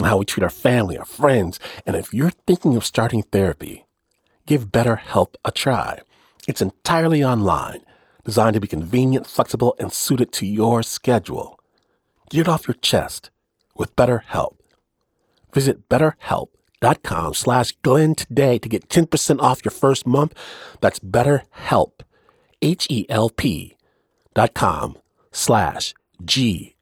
How 0.00 0.18
we 0.18 0.24
treat 0.24 0.44
our 0.44 0.50
family, 0.50 0.96
our 0.96 1.04
friends. 1.04 1.58
And 1.86 1.96
if 1.96 2.12
you're 2.12 2.30
thinking 2.30 2.76
of 2.76 2.84
starting 2.84 3.22
therapy, 3.22 3.86
give 4.46 4.70
BetterHelp 4.72 5.34
a 5.44 5.50
try. 5.50 6.00
It's 6.48 6.62
entirely 6.62 7.22
online, 7.22 7.80
designed 8.24 8.54
to 8.54 8.60
be 8.60 8.66
convenient, 8.66 9.26
flexible, 9.26 9.74
and 9.78 9.92
suited 9.92 10.32
to 10.32 10.46
your 10.46 10.82
schedule. 10.82 11.58
Get 12.30 12.42
it 12.42 12.48
off 12.48 12.66
your 12.66 12.74
chest 12.74 13.30
with 13.76 13.96
BetterHelp. 13.96 14.56
Visit 15.52 15.88
BetterHelp 15.88 16.48
dot 16.80 17.02
com 17.02 17.34
slash 17.34 17.72
Glynn 17.82 18.14
today 18.14 18.58
to 18.58 18.68
get 18.68 18.88
10% 18.88 19.40
off 19.40 19.64
your 19.64 19.72
first 19.72 20.06
month. 20.06 20.34
That's 20.80 20.98
BetterHelp, 20.98 22.00
H-E-L-P 22.62 23.76
dot 24.34 24.54
com 24.54 24.96
slash 25.32 25.94
G-L-Y-N-N. 26.24 26.74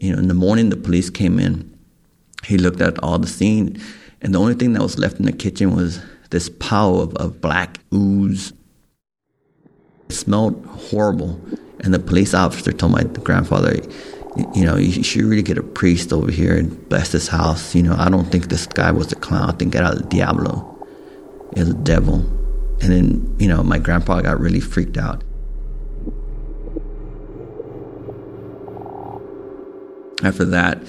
You 0.00 0.12
know, 0.12 0.18
in 0.18 0.28
the 0.28 0.34
morning, 0.34 0.70
the 0.70 0.76
police 0.76 1.10
came 1.10 1.38
in. 1.38 1.76
He 2.44 2.56
looked 2.56 2.80
at 2.80 2.98
all 3.02 3.18
the 3.18 3.26
scene, 3.26 3.78
and 4.22 4.34
the 4.34 4.40
only 4.40 4.54
thing 4.54 4.72
that 4.72 4.82
was 4.82 4.98
left 4.98 5.18
in 5.18 5.26
the 5.26 5.32
kitchen 5.32 5.76
was 5.76 6.00
this 6.30 6.48
pile 6.48 7.00
of, 7.00 7.14
of 7.16 7.40
black 7.40 7.80
ooze 7.92 8.54
it 10.10 10.14
smelled 10.14 10.64
horrible. 10.66 11.40
And 11.80 11.94
the 11.94 11.98
police 11.98 12.34
officer 12.34 12.72
told 12.72 12.92
my 12.92 13.04
grandfather, 13.04 13.80
you 14.54 14.64
know, 14.64 14.76
you 14.76 15.02
should 15.02 15.22
really 15.22 15.42
get 15.42 15.56
a 15.56 15.62
priest 15.62 16.12
over 16.12 16.30
here 16.30 16.56
and 16.56 16.88
bless 16.88 17.12
this 17.12 17.28
house. 17.28 17.74
You 17.74 17.82
know, 17.84 17.94
I 17.96 18.08
don't 18.10 18.26
think 18.26 18.48
this 18.48 18.66
guy 18.66 18.90
was 18.90 19.12
a 19.12 19.16
clown. 19.16 19.48
I 19.48 19.52
think 19.52 19.74
era 19.74 19.88
el 19.88 20.00
diablo. 20.00 20.52
It 21.52 21.60
was 21.60 21.70
a 21.70 21.74
devil. 21.74 22.16
And 22.82 22.92
then, 22.92 23.36
you 23.38 23.48
know, 23.48 23.62
my 23.62 23.78
grandpa 23.78 24.20
got 24.20 24.40
really 24.40 24.60
freaked 24.60 24.98
out. 24.98 25.22
After 30.22 30.44
that, 30.46 30.82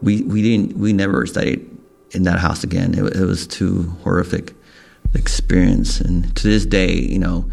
we, 0.00 0.22
we 0.22 0.42
didn't, 0.42 0.76
we 0.76 0.92
never 0.92 1.26
studied 1.26 1.68
in 2.12 2.22
that 2.24 2.38
house 2.38 2.64
again. 2.64 2.94
It, 2.94 3.16
it 3.16 3.24
was 3.24 3.46
too 3.46 3.82
horrific 4.04 4.54
experience. 5.14 6.00
And 6.00 6.34
to 6.36 6.48
this 6.48 6.64
day, 6.64 6.92
you 6.94 7.18
know, 7.18 7.50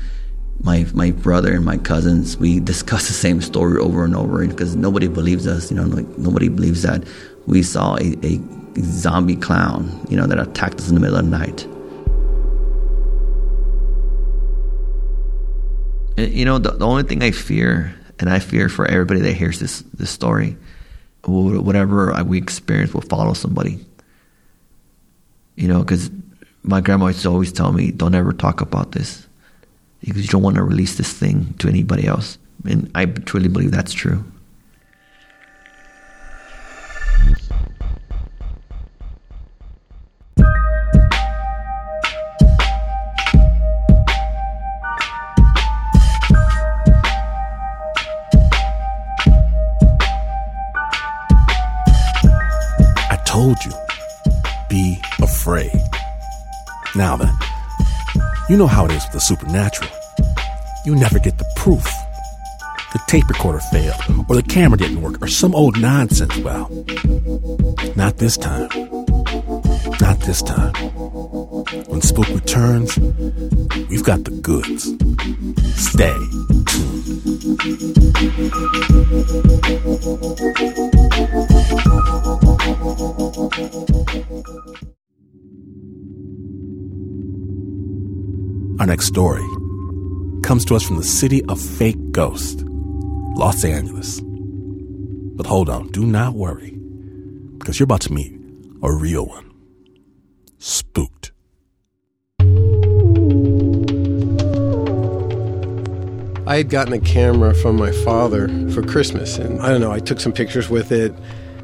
my 0.61 0.85
my 0.93 1.11
brother 1.11 1.53
and 1.53 1.63
my 1.63 1.77
cousins 1.77 2.37
we 2.37 2.59
discuss 2.59 3.07
the 3.07 3.13
same 3.13 3.41
story 3.41 3.79
over 3.79 4.03
and 4.03 4.15
over 4.15 4.45
because 4.47 4.75
nobody 4.75 5.07
believes 5.07 5.47
us 5.47 5.69
you 5.71 5.77
know 5.77 5.83
like 5.83 6.07
nobody 6.17 6.49
believes 6.49 6.81
that 6.81 7.03
we 7.45 7.61
saw 7.61 7.95
a, 7.97 8.17
a 8.23 8.39
zombie 8.79 9.35
clown 9.35 10.05
you 10.09 10.17
know 10.17 10.25
that 10.25 10.39
attacked 10.39 10.79
us 10.79 10.89
in 10.89 10.95
the 10.95 11.01
middle 11.01 11.17
of 11.17 11.25
the 11.25 11.31
night. 11.31 11.67
Uh, 16.17 16.29
you 16.29 16.45
know 16.45 16.57
the, 16.57 16.71
the 16.71 16.85
only 16.85 17.03
thing 17.03 17.21
i 17.21 17.31
fear 17.31 17.93
and 18.19 18.29
i 18.29 18.39
fear 18.39 18.67
for 18.69 18.85
everybody 18.87 19.21
that 19.21 19.33
hears 19.33 19.59
this 19.59 19.81
this 19.93 20.09
story 20.09 20.57
whatever 21.27 22.23
we 22.23 22.37
experience 22.37 22.93
will 22.93 23.01
follow 23.01 23.33
somebody. 23.33 23.85
You 25.55 25.67
know 25.67 25.79
because 25.79 26.09
my 26.63 26.81
grandma 26.81 27.07
used 27.07 27.23
to 27.23 27.29
always 27.29 27.51
tell 27.51 27.73
me 27.73 27.91
don't 27.91 28.15
ever 28.15 28.33
talk 28.33 28.61
about 28.61 28.91
this 28.91 29.27
because 30.01 30.21
you 30.21 30.27
don't 30.27 30.43
want 30.43 30.55
to 30.55 30.63
release 30.63 30.95
this 30.95 31.11
thing 31.11 31.53
to 31.59 31.67
anybody 31.67 32.07
else. 32.07 32.37
And 32.65 32.91
I 32.95 33.05
truly 33.05 33.47
believe 33.49 33.71
that's 33.71 33.93
true. 33.93 34.23
You 58.57 58.63
know 58.63 58.67
how 58.67 58.85
it 58.85 58.91
is 58.91 59.03
with 59.03 59.11
the 59.11 59.19
supernatural. 59.19 59.91
You 60.83 60.95
never 60.95 61.19
get 61.19 61.37
the 61.37 61.45
proof. 61.57 61.83
The 62.91 62.99
tape 63.05 63.29
recorder 63.29 63.59
failed, 63.59 64.01
or 64.27 64.35
the 64.35 64.41
camera 64.41 64.79
didn't 64.79 64.99
work, 64.99 65.21
or 65.21 65.27
some 65.27 65.53
old 65.53 65.79
nonsense. 65.79 66.35
Well, 66.37 66.67
not 67.95 68.17
this 68.17 68.35
time. 68.35 68.69
Not 70.01 70.19
this 70.21 70.41
time. 70.41 70.73
When 71.85 72.01
Spook 72.01 72.29
returns, 72.29 72.97
we've 73.89 74.03
got 74.03 74.23
the 74.23 74.31
goods. 74.41 74.85
Stay 75.75 76.17
tuned. 76.65 77.07
Our 88.79 88.85
next 88.85 89.07
story 89.07 89.43
comes 90.43 90.63
to 90.65 90.75
us 90.75 90.83
from 90.83 90.97
the 90.97 91.03
city 91.03 91.43
of 91.45 91.59
fake 91.59 92.11
ghosts, 92.11 92.63
Los 93.35 93.65
Angeles. 93.65 94.21
But 94.21 95.47
hold 95.47 95.67
on, 95.67 95.87
do 95.87 96.05
not 96.05 96.35
worry, 96.35 96.77
because 97.57 97.79
you're 97.79 97.85
about 97.85 98.01
to 98.01 98.13
meet 98.13 98.39
a 98.83 98.93
real 98.93 99.25
one. 99.25 99.51
Spooked. 100.59 101.31
I 106.45 106.57
had 106.57 106.69
gotten 106.69 106.93
a 106.93 106.99
camera 106.99 107.55
from 107.55 107.77
my 107.77 107.91
father 107.91 108.47
for 108.69 108.83
Christmas, 108.83 109.39
and 109.39 109.59
I 109.59 109.69
don't 109.69 109.81
know, 109.81 109.91
I 109.91 109.99
took 109.99 110.19
some 110.19 110.33
pictures 110.33 110.69
with 110.69 110.91
it, 110.91 111.15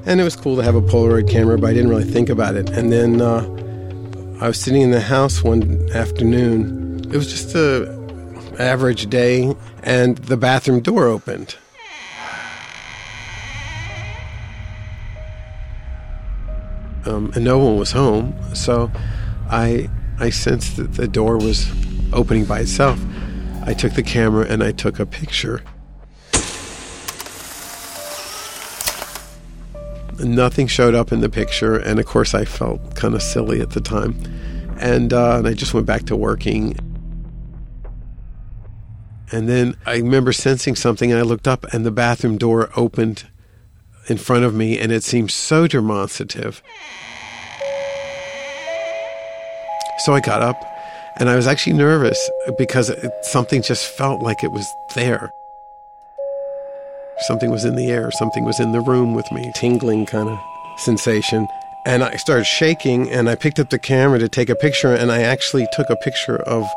and 0.08 0.20
it 0.20 0.24
was 0.24 0.36
cool 0.36 0.56
to 0.56 0.64
have 0.64 0.74
a 0.74 0.82
Polaroid 0.82 1.30
camera, 1.30 1.60
but 1.60 1.70
I 1.70 1.74
didn't 1.74 1.92
really 1.92 2.04
think 2.06 2.30
about 2.30 2.56
it. 2.56 2.72
And 2.72 2.92
then 2.92 3.22
uh, 3.22 3.42
I 4.42 4.48
was 4.48 4.60
sitting 4.60 4.82
in 4.82 4.90
the 4.90 5.00
house 5.00 5.44
one 5.44 5.88
afternoon. 5.94 6.83
It 7.14 7.18
was 7.18 7.32
just 7.32 7.54
a 7.54 7.96
average 8.58 9.08
day, 9.08 9.56
and 9.84 10.18
the 10.18 10.36
bathroom 10.36 10.80
door 10.80 11.06
opened. 11.06 11.56
Um, 17.06 17.32
and 17.36 17.46
no 17.46 17.60
one 17.60 17.78
was 17.78 17.92
home, 17.92 18.34
so 18.56 18.90
I 19.48 19.92
I 20.20 20.32
sensed 20.32 20.78
that 20.78 20.94
the 20.94 21.08
door 21.08 21.38
was 21.38 21.72
opening 22.14 22.46
by 22.46 22.62
itself. 22.62 23.00
I 23.64 23.76
took 23.76 23.94
the 23.94 24.02
camera 24.02 24.48
and 24.50 24.64
I 24.64 24.72
took 24.72 25.00
a 25.00 25.06
picture. 25.06 25.62
Nothing 30.18 30.66
showed 30.66 30.96
up 30.96 31.12
in 31.12 31.22
the 31.22 31.30
picture, 31.30 31.78
and 31.78 32.00
of 32.00 32.08
course, 32.08 32.34
I 32.34 32.46
felt 32.46 32.96
kind 32.96 33.14
of 33.14 33.22
silly 33.22 33.62
at 33.62 33.70
the 33.70 33.82
time. 33.82 34.16
And, 34.80 35.14
uh, 35.14 35.38
and 35.38 35.48
I 35.48 35.54
just 35.54 35.76
went 35.76 35.86
back 35.86 36.06
to 36.08 36.16
working. 36.16 36.76
And 39.34 39.50
then 39.50 39.76
I 39.88 39.96
remember 39.96 40.32
sensing 40.32 40.76
something, 40.76 41.12
and 41.12 41.20
I 41.20 41.24
looked 41.24 41.48
up, 41.48 41.66
and 41.74 41.84
the 41.84 41.92
bathroom 41.92 42.38
door 42.38 42.70
opened 42.76 43.26
in 44.08 44.18
front 44.18 44.46
of 44.46 44.54
me, 44.54 44.78
and 44.78 44.92
it 44.92 45.04
seemed 45.04 45.32
so 45.32 45.66
demonstrative. 45.66 46.62
So 50.06 50.14
I 50.14 50.20
got 50.20 50.44
up, 50.44 50.64
and 51.18 51.30
I 51.30 51.36
was 51.36 51.48
actually 51.48 51.74
nervous 51.74 52.30
because 52.60 52.92
it, 52.92 53.12
something 53.24 53.64
just 53.64 53.88
felt 53.88 54.22
like 54.22 54.44
it 54.44 54.52
was 54.52 54.72
there. 54.94 55.32
Something 57.22 57.50
was 57.50 57.66
in 57.66 57.76
the 57.76 57.90
air, 57.90 58.12
something 58.12 58.46
was 58.46 58.60
in 58.60 58.72
the 58.72 58.82
room 58.82 59.16
with 59.16 59.26
me, 59.32 59.52
tingling 59.56 60.06
kind 60.06 60.30
of 60.30 60.38
sensation. 60.78 61.48
And 61.88 62.04
I 62.04 62.18
started 62.18 62.46
shaking, 62.46 63.10
and 63.10 63.28
I 63.28 63.34
picked 63.34 63.60
up 63.60 63.72
the 63.72 63.80
camera 63.80 64.20
to 64.20 64.30
take 64.30 64.50
a 64.50 64.56
picture, 64.56 64.94
and 64.94 65.12
I 65.12 65.24
actually 65.24 65.66
took 65.74 65.90
a 65.90 65.96
picture 65.96 66.38
of, 66.38 66.68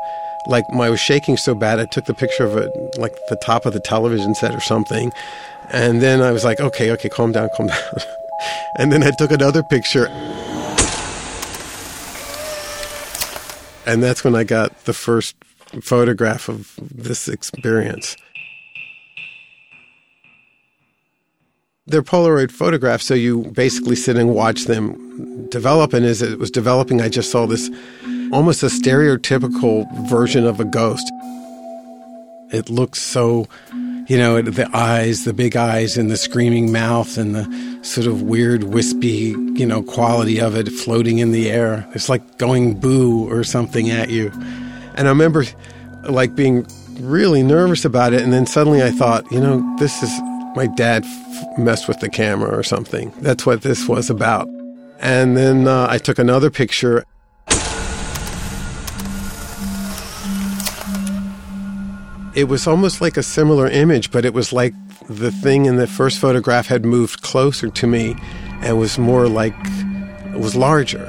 like, 0.47 0.65
I 0.73 0.89
was 0.89 0.99
shaking 0.99 1.37
so 1.37 1.53
bad, 1.53 1.79
I 1.79 1.85
took 1.85 2.05
the 2.05 2.13
picture 2.13 2.45
of 2.45 2.57
it, 2.57 2.71
like, 2.97 3.15
the 3.29 3.35
top 3.37 3.65
of 3.65 3.73
the 3.73 3.79
television 3.79 4.33
set 4.35 4.55
or 4.55 4.61
something. 4.61 5.11
And 5.71 6.01
then 6.01 6.21
I 6.21 6.31
was 6.31 6.43
like, 6.43 6.59
okay, 6.59 6.91
okay, 6.91 7.09
calm 7.09 7.31
down, 7.31 7.49
calm 7.55 7.67
down. 7.67 7.77
and 8.77 8.91
then 8.91 9.03
I 9.03 9.11
took 9.11 9.31
another 9.31 9.63
picture. 9.63 10.07
And 13.85 14.03
that's 14.03 14.23
when 14.23 14.35
I 14.35 14.43
got 14.43 14.85
the 14.85 14.93
first 14.93 15.35
photograph 15.81 16.49
of 16.49 16.73
this 16.81 17.27
experience. 17.27 18.15
They're 21.85 22.03
Polaroid 22.03 22.51
photographs, 22.51 23.05
so 23.05 23.13
you 23.13 23.43
basically 23.53 23.95
sit 23.95 24.17
and 24.17 24.35
watch 24.35 24.65
them 24.65 25.47
develop. 25.49 25.93
And 25.93 26.05
as 26.05 26.21
it 26.21 26.37
was 26.37 26.51
developing, 26.51 27.01
I 27.01 27.07
just 27.07 27.31
saw 27.31 27.45
this 27.45 27.69
almost 28.31 28.63
a 28.63 28.67
stereotypical 28.67 29.85
version 30.09 30.45
of 30.45 30.59
a 30.59 30.65
ghost. 30.65 31.09
It 32.51 32.69
looks 32.69 33.01
so, 33.01 33.47
you 34.07 34.17
know, 34.17 34.41
the 34.41 34.69
eyes, 34.75 35.25
the 35.25 35.33
big 35.33 35.55
eyes, 35.55 35.97
and 35.97 36.09
the 36.09 36.17
screaming 36.17 36.71
mouth, 36.71 37.17
and 37.17 37.35
the 37.35 37.79
sort 37.83 38.07
of 38.07 38.21
weird, 38.21 38.63
wispy, 38.63 39.35
you 39.53 39.65
know, 39.65 39.81
quality 39.81 40.39
of 40.39 40.55
it 40.55 40.69
floating 40.69 41.19
in 41.19 41.31
the 41.31 41.49
air. 41.51 41.85
It's 41.93 42.09
like 42.09 42.37
going 42.37 42.79
boo 42.79 43.29
or 43.29 43.43
something 43.43 43.89
at 43.89 44.09
you. 44.09 44.31
And 44.95 45.07
I 45.07 45.09
remember, 45.09 45.45
like, 46.09 46.35
being 46.35 46.65
really 46.99 47.43
nervous 47.43 47.85
about 47.85 48.13
it. 48.13 48.21
And 48.21 48.33
then 48.33 48.45
suddenly 48.45 48.81
I 48.81 48.91
thought, 48.91 49.29
you 49.31 49.39
know, 49.39 49.61
this 49.77 50.01
is 50.01 50.09
my 50.55 50.67
dad 50.75 51.05
f- 51.05 51.57
messed 51.57 51.87
with 51.87 51.99
the 51.99 52.09
camera 52.09 52.57
or 52.57 52.63
something. 52.63 53.13
That's 53.21 53.45
what 53.45 53.61
this 53.61 53.87
was 53.87 54.09
about. 54.09 54.47
And 54.99 55.37
then 55.37 55.67
uh, 55.67 55.87
I 55.89 55.99
took 55.99 56.17
another 56.17 56.49
picture. 56.49 57.03
It 62.37 62.47
was 62.47 62.67
almost 62.67 63.01
like 63.01 63.17
a 63.17 63.23
similar 63.23 63.67
image, 63.67 64.11
but 64.11 64.23
it 64.23 64.31
was 64.31 64.53
like 64.53 64.75
the 65.09 65.31
thing 65.31 65.65
in 65.65 65.77
the 65.77 65.87
first 65.87 66.19
photograph 66.19 66.67
had 66.67 66.85
moved 66.85 67.23
closer 67.23 67.67
to 67.67 67.87
me 67.87 68.15
and 68.61 68.77
was 68.77 68.99
more 68.99 69.27
like, 69.27 69.55
it 70.31 70.39
was 70.39 70.55
larger. 70.55 71.05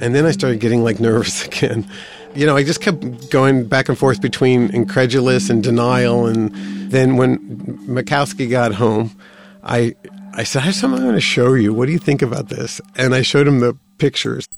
And 0.00 0.14
then 0.14 0.24
I 0.24 0.30
started 0.30 0.60
getting 0.60 0.82
like 0.82 0.98
nervous 0.98 1.44
again. 1.48 1.86
You 2.34 2.46
know, 2.46 2.56
I 2.56 2.64
just 2.64 2.80
kept 2.80 3.30
going 3.30 3.66
back 3.66 3.90
and 3.90 3.98
forth 3.98 4.22
between 4.22 4.74
incredulous 4.74 5.50
and 5.50 5.62
denial. 5.62 6.24
And 6.24 6.50
then 6.90 7.18
when 7.18 7.38
Mikowski 7.86 8.48
got 8.48 8.72
home, 8.72 9.14
I 9.62 9.94
I 10.32 10.44
said, 10.44 10.62
I 10.62 10.64
have 10.64 10.74
something 10.74 11.00
I'm 11.00 11.04
going 11.04 11.16
to 11.16 11.20
show 11.20 11.52
you. 11.52 11.74
What 11.74 11.84
do 11.84 11.92
you 11.92 11.98
think 11.98 12.22
about 12.22 12.48
this? 12.48 12.80
And 12.96 13.14
I 13.14 13.20
showed 13.20 13.46
him 13.46 13.60
the 13.60 13.76
pictures. 13.98 14.48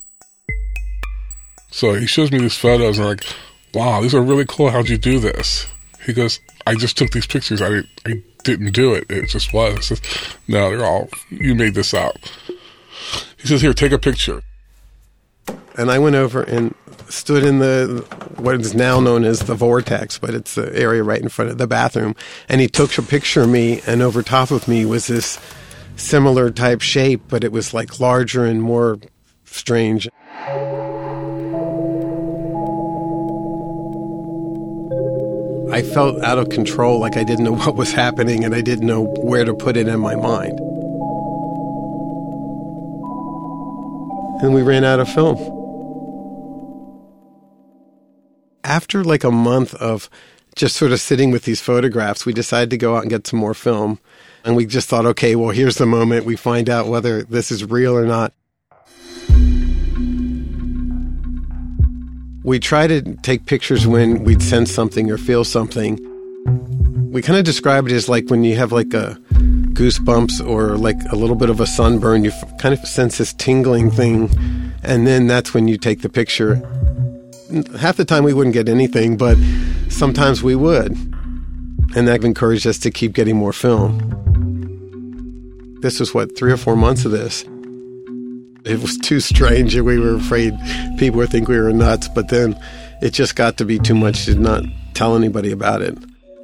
So 1.72 1.94
he 1.94 2.06
shows 2.06 2.30
me 2.30 2.38
these 2.38 2.56
photos 2.56 2.98
and 2.98 3.04
I'm 3.04 3.16
like, 3.16 3.26
wow, 3.74 4.00
these 4.00 4.14
are 4.14 4.22
really 4.22 4.46
cool. 4.46 4.70
How'd 4.70 4.88
you 4.88 4.98
do 4.98 5.18
this? 5.18 5.66
He 6.04 6.12
goes, 6.12 6.40
I 6.66 6.74
just 6.74 6.96
took 6.96 7.10
these 7.10 7.26
pictures. 7.26 7.60
I 7.60 7.68
didn't, 7.68 7.88
I 8.06 8.22
didn't 8.44 8.72
do 8.72 8.94
it. 8.94 9.10
It 9.10 9.28
just 9.28 9.52
was. 9.52 9.76
I 9.76 9.80
says, 9.80 10.02
no, 10.48 10.70
they're 10.70 10.86
all, 10.86 11.08
you 11.30 11.54
made 11.54 11.74
this 11.74 11.92
up. 11.92 12.16
He 13.36 13.48
says, 13.48 13.60
here, 13.62 13.72
take 13.72 13.92
a 13.92 13.98
picture. 13.98 14.42
And 15.76 15.90
I 15.90 15.98
went 15.98 16.16
over 16.16 16.42
and 16.42 16.74
stood 17.08 17.44
in 17.44 17.58
the 17.58 18.04
what 18.36 18.60
is 18.60 18.74
now 18.74 18.98
known 18.98 19.24
as 19.24 19.40
the 19.40 19.54
vortex, 19.54 20.18
but 20.18 20.30
it's 20.30 20.54
the 20.54 20.74
area 20.76 21.02
right 21.02 21.20
in 21.20 21.28
front 21.28 21.50
of 21.50 21.58
the 21.58 21.66
bathroom. 21.66 22.16
And 22.48 22.60
he 22.60 22.68
took 22.68 22.96
a 22.98 23.02
picture 23.02 23.42
of 23.42 23.48
me, 23.48 23.80
and 23.86 24.02
over 24.02 24.22
top 24.22 24.50
of 24.50 24.66
me 24.66 24.84
was 24.84 25.06
this 25.06 25.38
similar 25.96 26.50
type 26.50 26.80
shape, 26.80 27.22
but 27.28 27.44
it 27.44 27.52
was 27.52 27.74
like 27.74 28.00
larger 28.00 28.44
and 28.44 28.62
more 28.62 28.98
strange. 29.44 30.08
I 35.72 35.82
felt 35.82 36.22
out 36.22 36.38
of 36.38 36.48
control, 36.48 37.00
like 37.00 37.16
I 37.16 37.24
didn't 37.24 37.44
know 37.44 37.54
what 37.56 37.74
was 37.76 37.92
happening 37.92 38.44
and 38.44 38.54
I 38.54 38.60
didn't 38.60 38.86
know 38.86 39.04
where 39.04 39.44
to 39.44 39.54
put 39.54 39.76
it 39.76 39.88
in 39.88 40.00
my 40.00 40.14
mind. 40.14 40.58
And 44.42 44.54
we 44.54 44.62
ran 44.62 44.84
out 44.84 45.00
of 45.00 45.08
film. 45.08 45.38
After 48.62 49.02
like 49.02 49.24
a 49.24 49.30
month 49.30 49.74
of 49.74 50.10
just 50.54 50.76
sort 50.76 50.92
of 50.92 51.00
sitting 51.00 51.30
with 51.30 51.44
these 51.44 51.60
photographs, 51.60 52.26
we 52.26 52.32
decided 52.32 52.70
to 52.70 52.76
go 52.76 52.96
out 52.96 53.02
and 53.02 53.10
get 53.10 53.26
some 53.26 53.38
more 53.38 53.54
film. 53.54 53.98
And 54.44 54.56
we 54.56 54.66
just 54.66 54.88
thought, 54.88 55.06
okay, 55.06 55.36
well, 55.36 55.50
here's 55.50 55.76
the 55.76 55.86
moment 55.86 56.26
we 56.26 56.36
find 56.36 56.68
out 56.68 56.86
whether 56.86 57.22
this 57.22 57.50
is 57.50 57.64
real 57.64 57.96
or 57.96 58.06
not. 58.06 58.32
We 62.46 62.60
try 62.60 62.86
to 62.86 63.02
take 63.22 63.46
pictures 63.46 63.88
when 63.88 64.22
we'd 64.22 64.40
sense 64.40 64.72
something 64.72 65.10
or 65.10 65.18
feel 65.18 65.42
something. 65.42 65.98
We 67.10 67.20
kind 67.20 67.36
of 67.36 67.44
describe 67.44 67.88
it 67.88 67.92
as 67.92 68.08
like 68.08 68.30
when 68.30 68.44
you 68.44 68.54
have 68.54 68.70
like 68.70 68.94
a 68.94 69.18
goosebumps 69.72 70.48
or 70.48 70.76
like 70.76 70.96
a 71.10 71.16
little 71.16 71.34
bit 71.34 71.50
of 71.50 71.58
a 71.58 71.66
sunburn, 71.66 72.22
you 72.22 72.30
kind 72.60 72.72
of 72.72 72.78
sense 72.86 73.18
this 73.18 73.32
tingling 73.32 73.90
thing, 73.90 74.30
and 74.84 75.08
then 75.08 75.26
that's 75.26 75.54
when 75.54 75.66
you 75.66 75.76
take 75.76 76.02
the 76.02 76.08
picture. 76.08 76.54
Half 77.80 77.96
the 77.96 78.04
time 78.04 78.22
we 78.22 78.32
wouldn't 78.32 78.54
get 78.54 78.68
anything, 78.68 79.16
but 79.16 79.36
sometimes 79.88 80.44
we 80.44 80.54
would. 80.54 80.92
And 81.96 82.06
that 82.06 82.22
encouraged 82.22 82.68
us 82.68 82.78
to 82.78 82.92
keep 82.92 83.12
getting 83.12 83.34
more 83.34 83.52
film. 83.52 83.98
This 85.82 85.98
was 85.98 86.14
what, 86.14 86.38
three 86.38 86.52
or 86.52 86.56
four 86.56 86.76
months 86.76 87.04
of 87.04 87.10
this 87.10 87.44
it 88.66 88.80
was 88.80 88.96
too 88.98 89.20
strange 89.20 89.74
and 89.74 89.86
we 89.86 89.98
were 89.98 90.16
afraid 90.16 90.52
people 90.98 91.18
would 91.18 91.30
think 91.30 91.48
we 91.48 91.58
were 91.58 91.72
nuts 91.72 92.08
but 92.08 92.28
then 92.28 92.58
it 93.02 93.10
just 93.10 93.36
got 93.36 93.56
to 93.56 93.64
be 93.64 93.78
too 93.78 93.94
much 93.94 94.24
to 94.24 94.34
not 94.34 94.62
tell 94.94 95.16
anybody 95.16 95.52
about 95.52 95.82
it 95.82 95.96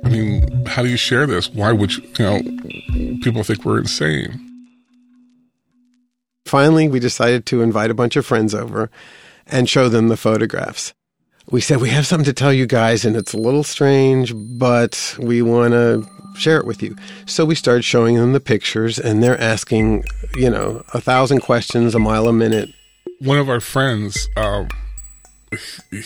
I 0.04 0.08
mean, 0.08 0.66
how 0.66 0.82
do 0.82 0.88
you 0.88 0.96
share 0.96 1.28
this? 1.28 1.48
Why 1.48 1.70
would 1.70 1.96
you, 1.96 2.02
you 2.18 2.24
know, 2.24 3.18
people 3.22 3.44
think 3.44 3.64
we're 3.64 3.78
insane? 3.78 4.52
finally 6.52 6.86
we 6.88 7.00
decided 7.00 7.46
to 7.46 7.62
invite 7.62 7.90
a 7.90 7.94
bunch 7.94 8.14
of 8.14 8.26
friends 8.26 8.54
over 8.54 8.90
and 9.46 9.70
show 9.70 9.88
them 9.88 10.08
the 10.08 10.16
photographs 10.16 10.92
we 11.50 11.60
said 11.60 11.80
we 11.80 11.90
have 11.90 12.06
something 12.06 12.24
to 12.24 12.32
tell 12.32 12.52
you 12.52 12.66
guys 12.66 13.04
and 13.04 13.16
it's 13.16 13.32
a 13.34 13.38
little 13.38 13.64
strange 13.64 14.32
but 14.34 15.16
we 15.18 15.42
want 15.42 15.72
to 15.72 16.06
share 16.36 16.58
it 16.58 16.66
with 16.66 16.82
you 16.82 16.96
so 17.26 17.44
we 17.44 17.54
started 17.54 17.82
showing 17.84 18.16
them 18.16 18.32
the 18.32 18.40
pictures 18.40 18.98
and 18.98 19.22
they're 19.22 19.40
asking 19.40 20.04
you 20.36 20.48
know 20.48 20.82
a 20.94 21.00
thousand 21.00 21.40
questions 21.40 21.94
a 21.94 21.98
mile 21.98 22.26
a 22.28 22.32
minute 22.32 22.70
One 23.20 23.38
of 23.38 23.48
our 23.48 23.60
friends, 23.60 24.28
um, 24.36 24.66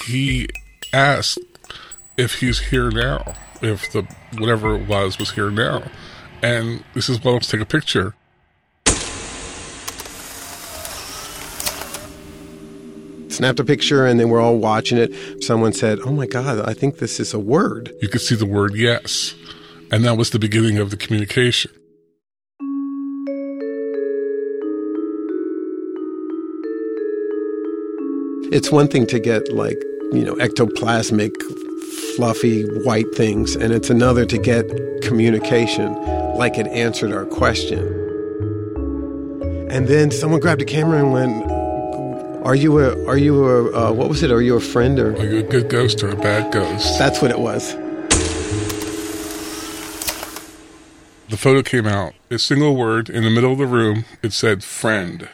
he 0.06 0.48
asked 0.92 1.38
if 2.18 2.40
he's 2.40 2.58
here 2.68 2.90
now, 2.90 3.34
if 3.62 3.90
the 3.92 4.02
whatever 4.36 4.74
it 4.74 4.86
was 4.86 5.18
was 5.18 5.30
here 5.30 5.50
now. 5.50 5.84
And 6.42 6.84
this 6.92 7.08
is 7.08 7.22
well, 7.24 7.34
let's 7.34 7.48
take 7.48 7.62
a 7.62 7.64
picture. 7.66 8.14
Snapped 13.36 13.60
a 13.60 13.64
picture 13.64 14.06
and 14.06 14.18
then 14.18 14.30
we're 14.30 14.40
all 14.40 14.56
watching 14.56 14.96
it. 14.96 15.12
Someone 15.44 15.74
said, 15.74 15.98
Oh 16.06 16.10
my 16.10 16.24
God, 16.24 16.66
I 16.66 16.72
think 16.72 17.00
this 17.00 17.20
is 17.20 17.34
a 17.34 17.38
word. 17.38 17.92
You 18.00 18.08
could 18.08 18.22
see 18.22 18.34
the 18.34 18.46
word 18.46 18.74
yes. 18.74 19.34
And 19.92 20.06
that 20.06 20.16
was 20.16 20.30
the 20.30 20.38
beginning 20.38 20.78
of 20.78 20.88
the 20.88 20.96
communication. 20.96 21.70
It's 28.50 28.72
one 28.72 28.88
thing 28.88 29.06
to 29.08 29.18
get 29.18 29.52
like, 29.52 29.76
you 30.12 30.24
know, 30.24 30.36
ectoplasmic, 30.36 31.34
fluffy 32.16 32.62
white 32.84 33.14
things, 33.14 33.54
and 33.54 33.70
it's 33.70 33.90
another 33.90 34.24
to 34.24 34.38
get 34.38 34.64
communication 35.02 35.92
like 36.38 36.56
it 36.56 36.68
answered 36.68 37.12
our 37.12 37.26
question. 37.26 37.86
And 39.70 39.88
then 39.88 40.10
someone 40.10 40.40
grabbed 40.40 40.62
a 40.62 40.64
camera 40.64 41.00
and 41.00 41.12
went, 41.12 41.55
"Are 42.46 42.54
you 42.54 42.78
a? 42.78 43.06
Are 43.08 43.18
you 43.18 43.44
a? 43.44 43.88
Uh, 43.88 43.92
what 43.92 44.08
was 44.08 44.22
it? 44.22 44.30
Are 44.30 44.40
you 44.40 44.54
a 44.54 44.60
friend 44.60 45.00
or?" 45.00 45.16
Are 45.16 45.26
you 45.26 45.40
a 45.40 45.42
good 45.42 45.68
ghost 45.68 46.04
or 46.04 46.10
a 46.10 46.16
bad 46.16 46.52
ghost? 46.52 46.96
That's 46.96 47.20
what 47.20 47.32
it 47.32 47.40
was. 47.40 47.74
The 51.28 51.36
photo 51.36 51.62
came 51.62 51.88
out. 51.88 52.14
A 52.30 52.38
single 52.38 52.76
word 52.76 53.10
in 53.10 53.24
the 53.24 53.30
middle 53.30 53.50
of 53.50 53.58
the 53.58 53.66
room. 53.66 54.04
It 54.22 54.32
said 54.32 54.62
friend. 54.62 55.28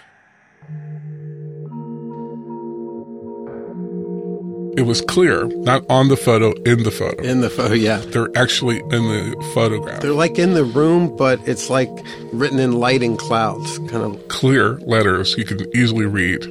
It 4.75 4.87
was 4.87 5.03
clear, 5.03 5.44
not 5.48 5.85
on 5.90 6.09
the 6.09 6.16
photo, 6.16 6.53
in 6.62 6.83
the 6.83 6.90
photo. 6.90 7.22
In 7.22 7.42
the 7.42 7.51
photo, 7.51 7.75
yeah. 7.75 7.98
They're 7.98 8.31
actually 8.35 8.79
in 8.79 8.88
the 8.90 9.51
photograph. 9.53 10.01
They're 10.01 10.12
like 10.12 10.38
in 10.38 10.55
the 10.55 10.64
room, 10.64 11.14
but 11.14 11.46
it's 11.46 11.68
like 11.68 11.90
written 12.33 12.59
in 12.59 12.72
light 12.81 13.03
and 13.03 13.18
clouds, 13.18 13.77
kind 13.90 14.03
of. 14.03 14.29
Clear 14.29 14.79
letters 14.87 15.37
you 15.37 15.44
can 15.44 15.61
easily 15.77 16.07
read. 16.07 16.46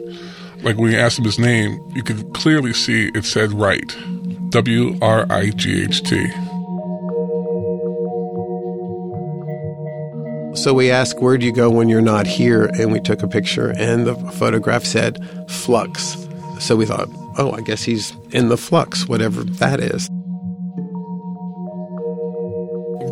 Like 0.64 0.78
when 0.78 0.92
you 0.92 0.98
asked 0.98 1.20
him 1.20 1.26
his 1.26 1.40
name, 1.40 1.80
you 1.96 2.04
could 2.04 2.34
clearly 2.34 2.74
see 2.74 3.10
it 3.16 3.26
said 3.26 3.52
right. 3.52 3.96
W 4.50 4.98
R 5.02 5.26
I 5.30 5.50
G 5.50 5.84
H 5.84 6.04
T. 6.04 6.28
So 10.54 10.74
we 10.74 10.92
asked, 10.92 11.20
Where 11.20 11.38
do 11.38 11.46
you 11.46 11.54
go 11.54 11.70
when 11.70 11.90
you're 11.90 12.02
not 12.02 12.28
here? 12.28 12.66
And 12.78 12.92
we 12.92 13.00
took 13.00 13.24
a 13.24 13.28
picture, 13.28 13.74
and 13.78 14.06
the 14.06 14.16
photograph 14.34 14.84
said 14.84 15.18
flux. 15.50 16.28
So 16.60 16.76
we 16.76 16.86
thought, 16.86 17.08
oh, 17.38 17.54
I 17.54 17.62
guess 17.62 17.84
he's 17.84 18.14
in 18.32 18.50
the 18.50 18.58
flux, 18.58 19.08
whatever 19.08 19.44
that 19.44 19.80
is. 19.80 20.10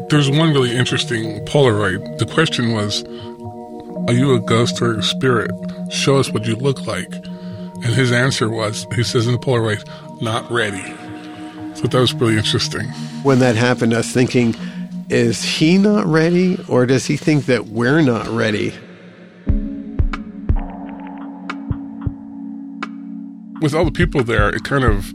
There's 0.10 0.30
one 0.30 0.54
really 0.54 0.76
interesting 0.76 1.44
Polaroid. 1.46 2.18
The 2.18 2.26
question 2.26 2.74
was, 2.74 3.04
Are 4.08 4.14
you 4.14 4.36
a 4.36 4.40
ghost 4.40 4.82
or 4.82 4.96
a 4.96 5.04
spirit? 5.04 5.52
Show 5.92 6.18
us 6.18 6.32
what 6.32 6.46
you 6.46 6.56
look 6.56 6.86
like. 6.86 7.12
And 7.84 7.94
his 7.94 8.12
answer 8.12 8.50
was, 8.50 8.86
he 8.96 9.04
says 9.04 9.26
in 9.28 9.34
the 9.34 9.40
Polaroid, 9.40 9.84
not 10.22 10.50
ready. 10.52 10.84
So 11.76 11.88
that 11.88 12.00
was 12.00 12.14
really 12.14 12.38
interesting. 12.38 12.88
When 13.24 13.40
that 13.40 13.56
happened, 13.56 13.94
us 13.94 14.12
thinking, 14.12 14.56
is 15.10 15.44
he 15.44 15.78
not 15.78 16.06
ready, 16.06 16.64
or 16.68 16.86
does 16.86 17.06
he 17.06 17.18
think 17.18 17.46
that 17.46 17.68
we're 17.68 18.02
not 18.02 18.28
ready? 18.28 18.74
with 23.62 23.74
all 23.74 23.86
the 23.86 23.92
people 23.92 24.24
there, 24.24 24.50
it 24.50 24.64
kind 24.64 24.84
of 24.84 25.14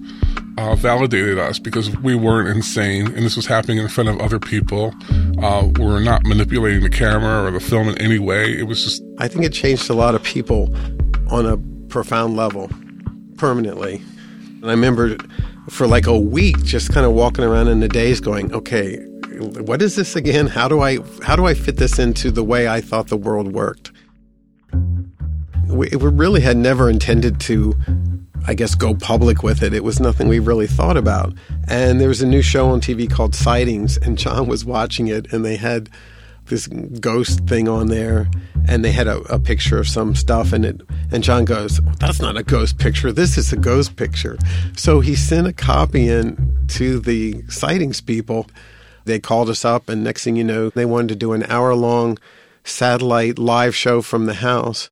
uh, 0.58 0.74
validated 0.76 1.38
us 1.38 1.58
because 1.58 1.90
we 1.98 2.14
weren't 2.14 2.48
insane 2.48 3.06
and 3.06 3.24
this 3.24 3.36
was 3.36 3.46
happening 3.46 3.78
in 3.78 3.88
front 3.88 4.08
of 4.08 4.20
other 4.20 4.38
people. 4.38 4.94
Uh, 5.42 5.68
we 5.76 5.84
were 5.84 6.00
not 6.00 6.22
manipulating 6.24 6.82
the 6.82 6.90
camera 6.90 7.44
or 7.44 7.50
the 7.50 7.60
film 7.60 7.88
in 7.88 7.98
any 7.98 8.18
way. 8.18 8.56
It 8.56 8.64
was 8.64 8.84
just. 8.84 9.02
I 9.18 9.28
think 9.28 9.44
it 9.44 9.52
changed 9.52 9.90
a 9.90 9.94
lot 9.94 10.14
of 10.14 10.22
people 10.22 10.74
on 11.30 11.46
a 11.46 11.56
profound 11.94 12.36
level, 12.36 12.68
permanently. 13.36 14.02
And 14.60 14.64
I 14.64 14.70
remember 14.70 15.16
for 15.68 15.86
like 15.86 16.08
a 16.08 16.18
week 16.18 16.60
just 16.64 16.92
kind 16.92 17.06
of 17.06 17.12
walking 17.12 17.44
around 17.44 17.68
in 17.68 17.78
the 17.78 17.86
days 17.86 18.18
going, 18.18 18.52
okay, 18.52 18.96
what 19.60 19.80
is 19.80 19.94
this 19.94 20.16
again? 20.16 20.48
How 20.48 20.66
do 20.66 20.80
I 20.80 20.98
how 21.22 21.36
do 21.36 21.46
I 21.46 21.54
fit 21.54 21.76
this 21.76 22.00
into 22.00 22.32
the 22.32 22.42
way 22.42 22.66
I 22.66 22.80
thought 22.80 23.06
the 23.06 23.16
world 23.16 23.52
worked? 23.52 23.92
We, 25.68 25.88
we 25.90 26.10
really 26.10 26.40
had 26.40 26.56
never 26.56 26.90
intended 26.90 27.38
to 27.42 27.76
I 28.46 28.54
guess, 28.54 28.74
go 28.74 28.94
public 28.94 29.42
with 29.42 29.62
it. 29.62 29.72
It 29.72 29.84
was 29.84 30.00
nothing 30.00 30.28
we 30.28 30.38
really 30.38 30.66
thought 30.66 30.98
about. 30.98 31.32
And 31.66 31.98
there 31.98 32.08
was 32.08 32.20
a 32.20 32.26
new 32.26 32.42
show 32.42 32.68
on 32.68 32.82
TV 32.82 33.10
called 33.10 33.34
Sightings, 33.34 33.96
and 33.96 34.18
John 34.18 34.48
was 34.48 34.66
watching 34.66 35.06
it, 35.08 35.32
and 35.32 35.46
they 35.46 35.56
had 35.56 35.88
this 36.46 36.66
ghost 36.66 37.46
thing 37.46 37.68
on 37.68 37.88
there, 37.88 38.28
and 38.68 38.84
they 38.84 38.92
had 38.92 39.06
a, 39.06 39.18
a 39.32 39.38
picture 39.38 39.78
of 39.78 39.88
some 39.88 40.14
stuff, 40.14 40.52
and 40.52 40.64
it. 40.64 40.80
And 41.12 41.22
John 41.22 41.44
goes, 41.44 41.80
"That's 41.98 42.20
not 42.20 42.36
a 42.36 42.42
ghost 42.42 42.78
picture. 42.78 43.12
This 43.12 43.36
is 43.36 43.52
a 43.52 43.56
ghost 43.56 43.96
picture." 43.96 44.38
So 44.76 45.00
he 45.00 45.14
sent 45.14 45.46
a 45.46 45.52
copy 45.52 46.08
in 46.08 46.66
to 46.68 47.00
the 47.00 47.42
Sightings 47.48 48.00
people. 48.00 48.46
They 49.04 49.18
called 49.18 49.50
us 49.50 49.64
up, 49.64 49.88
and 49.88 50.02
next 50.02 50.24
thing 50.24 50.36
you 50.36 50.44
know, 50.44 50.70
they 50.70 50.84
wanted 50.84 51.08
to 51.08 51.16
do 51.16 51.32
an 51.32 51.44
hour 51.44 51.74
long 51.74 52.18
satellite 52.64 53.38
live 53.38 53.74
show 53.74 54.02
from 54.02 54.26
the 54.26 54.34
house. 54.34 54.90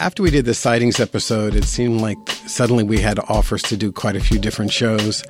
After 0.00 0.22
we 0.22 0.30
did 0.30 0.44
the 0.44 0.54
sightings 0.54 0.98
episode, 0.98 1.54
it 1.54 1.64
seemed 1.64 2.00
like 2.00 2.18
suddenly 2.46 2.82
we 2.82 2.98
had 3.00 3.18
offers 3.28 3.62
to 3.62 3.76
do 3.76 3.92
quite 3.92 4.16
a 4.16 4.20
few 4.20 4.38
different 4.38 4.72
shows. 4.72 5.22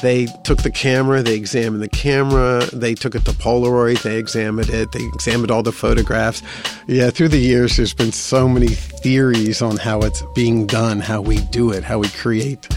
They 0.00 0.26
took 0.44 0.62
the 0.62 0.70
camera, 0.70 1.22
they 1.22 1.34
examined 1.34 1.82
the 1.82 1.88
camera, 1.88 2.64
they 2.72 2.94
took 2.94 3.16
it 3.16 3.24
to 3.24 3.32
Polaroid, 3.32 4.02
they 4.02 4.16
examined 4.16 4.70
it, 4.70 4.92
they 4.92 5.04
examined 5.14 5.50
all 5.50 5.64
the 5.64 5.72
photographs. 5.72 6.40
Yeah, 6.86 7.10
through 7.10 7.28
the 7.28 7.38
years, 7.38 7.76
there's 7.76 7.94
been 7.94 8.12
so 8.12 8.48
many 8.48 8.68
theories 8.68 9.60
on 9.60 9.78
how 9.78 10.02
it's 10.02 10.22
being 10.34 10.66
done, 10.66 11.00
how 11.00 11.20
we 11.20 11.38
do 11.50 11.72
it, 11.72 11.82
how 11.82 11.98
we 11.98 12.08
create 12.10 12.68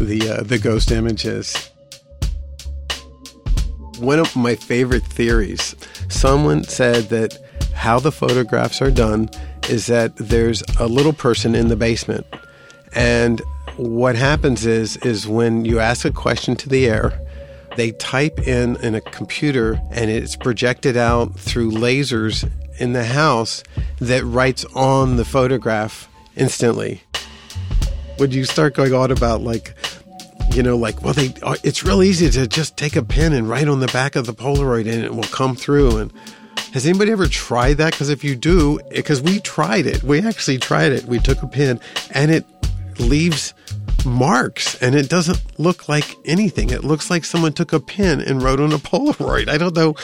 the 0.00 0.38
uh, 0.38 0.42
the 0.42 0.58
ghost 0.58 0.90
images. 0.90 1.70
One 3.98 4.18
of 4.18 4.34
my 4.34 4.54
favorite 4.54 5.04
theories, 5.04 5.76
someone 6.08 6.64
said 6.64 7.10
that 7.10 7.38
how 7.74 8.00
the 8.00 8.10
photographs 8.10 8.80
are 8.80 8.90
done 8.90 9.28
is 9.68 9.86
that 9.86 10.16
there's 10.16 10.62
a 10.80 10.86
little 10.86 11.12
person 11.12 11.54
in 11.54 11.68
the 11.68 11.76
basement. 11.76 12.26
And 12.94 13.42
what 13.76 14.16
happens 14.16 14.66
is 14.66 14.96
is 14.98 15.26
when 15.26 15.64
you 15.64 15.80
ask 15.80 16.04
a 16.04 16.12
question 16.12 16.56
to 16.56 16.68
the 16.68 16.86
air, 16.86 17.18
they 17.76 17.92
type 17.92 18.38
in 18.46 18.76
in 18.76 18.94
a 18.94 19.00
computer 19.00 19.80
and 19.90 20.10
it's 20.10 20.36
projected 20.36 20.96
out 20.96 21.38
through 21.38 21.72
lasers 21.72 22.48
in 22.78 22.92
the 22.92 23.04
house 23.04 23.62
that 24.00 24.24
writes 24.24 24.64
on 24.74 25.16
the 25.16 25.24
photograph 25.24 26.08
instantly. 26.36 27.02
Would 28.18 28.32
you 28.32 28.44
start 28.44 28.74
going 28.74 28.94
on 28.94 29.10
about 29.10 29.40
like 29.40 29.74
you 30.52 30.62
know, 30.62 30.76
like, 30.76 31.02
well, 31.02 31.14
they, 31.14 31.34
uh, 31.42 31.56
it's 31.64 31.82
real 31.82 32.02
easy 32.02 32.30
to 32.30 32.46
just 32.46 32.76
take 32.76 32.94
a 32.94 33.02
pen 33.02 33.32
and 33.32 33.48
write 33.48 33.66
on 33.66 33.80
the 33.80 33.88
back 33.88 34.14
of 34.14 34.26
the 34.26 34.34
Polaroid 34.34 34.86
and 34.88 35.02
it 35.02 35.12
will 35.12 35.24
come 35.24 35.56
through. 35.56 35.96
And 35.96 36.12
has 36.72 36.86
anybody 36.86 37.10
ever 37.10 37.26
tried 37.26 37.78
that? 37.78 37.92
Because 37.92 38.08
if 38.08 38.22
you 38.22 38.36
do, 38.36 38.78
because 38.90 39.20
we 39.20 39.40
tried 39.40 39.86
it, 39.86 40.04
we 40.04 40.20
actually 40.20 40.58
tried 40.58 40.92
it. 40.92 41.06
We 41.06 41.18
took 41.18 41.42
a 41.42 41.48
pen 41.48 41.80
and 42.10 42.30
it 42.30 42.44
leaves 43.00 43.52
marks 44.04 44.74
and 44.82 44.94
it 44.94 45.08
doesn't 45.08 45.40
look 45.58 45.88
like 45.88 46.04
anything. 46.24 46.70
It 46.70 46.84
looks 46.84 47.10
like 47.10 47.24
someone 47.24 47.52
took 47.52 47.72
a 47.72 47.80
pen 47.80 48.20
and 48.20 48.42
wrote 48.42 48.60
on 48.60 48.72
a 48.72 48.78
Polaroid. 48.78 49.48
I 49.48 49.58
don't 49.58 49.74
know 49.74 49.94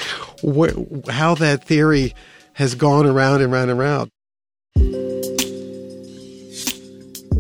wh- 0.43 1.11
how 1.11 1.35
that 1.37 1.65
theory 1.65 2.15
has 2.55 2.75
gone 2.75 3.07
around 3.07 3.43
and 3.43 3.53
around 3.53 3.71
and 3.71 3.81
around. 3.81 4.11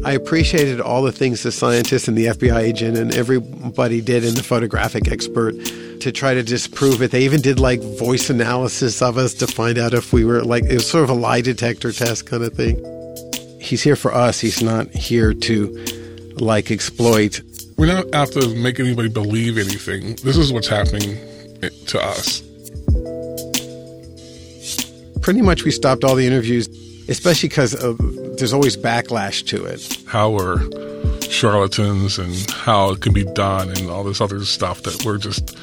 I 0.02 0.12
appreciated 0.12 0.80
all 0.80 1.02
the 1.02 1.12
things 1.12 1.42
the 1.42 1.52
scientists 1.52 2.08
and 2.08 2.16
the 2.16 2.26
FBI 2.26 2.58
agent 2.58 2.96
and 2.96 3.14
everybody 3.14 4.00
did 4.00 4.24
and 4.24 4.34
the 4.34 4.42
photographic 4.42 5.08
expert 5.08 5.52
to 6.00 6.10
try 6.10 6.32
to 6.32 6.42
disprove 6.42 7.02
it. 7.02 7.10
They 7.10 7.24
even 7.24 7.42
did 7.42 7.60
like 7.60 7.80
voice 7.98 8.30
analysis 8.30 9.02
of 9.02 9.18
us 9.18 9.34
to 9.34 9.46
find 9.46 9.76
out 9.76 9.92
if 9.92 10.12
we 10.12 10.24
were 10.24 10.42
like, 10.42 10.64
it 10.64 10.74
was 10.74 10.88
sort 10.88 11.04
of 11.04 11.10
a 11.10 11.14
lie 11.14 11.42
detector 11.42 11.92
test 11.92 12.24
kind 12.24 12.42
of 12.42 12.54
thing. 12.54 12.82
He's 13.60 13.82
here 13.82 13.96
for 13.96 14.14
us. 14.14 14.40
He's 14.40 14.62
not 14.62 14.88
here 14.88 15.34
to 15.34 15.99
like 16.40 16.70
exploit. 16.70 17.40
We're 17.76 17.86
not 17.86 18.12
out 18.14 18.32
to 18.32 18.54
make 18.56 18.78
anybody 18.80 19.08
believe 19.08 19.58
anything. 19.58 20.16
This 20.16 20.36
is 20.36 20.52
what's 20.52 20.68
happening 20.68 21.16
to 21.86 22.00
us. 22.00 22.42
Pretty 25.22 25.42
much 25.42 25.64
we 25.64 25.70
stopped 25.70 26.04
all 26.04 26.14
the 26.14 26.26
interviews, 26.26 26.68
especially 27.08 27.48
because 27.48 27.72
there's 28.36 28.52
always 28.52 28.76
backlash 28.76 29.46
to 29.48 29.64
it. 29.64 29.98
How 30.06 30.30
we're 30.30 30.58
charlatans 31.30 32.18
and 32.18 32.34
how 32.50 32.90
it 32.90 33.00
can 33.00 33.12
be 33.12 33.24
done 33.24 33.70
and 33.70 33.88
all 33.88 34.04
this 34.04 34.20
other 34.20 34.44
stuff 34.44 34.82
that 34.82 35.04
we're 35.04 35.18
just 35.18 35.56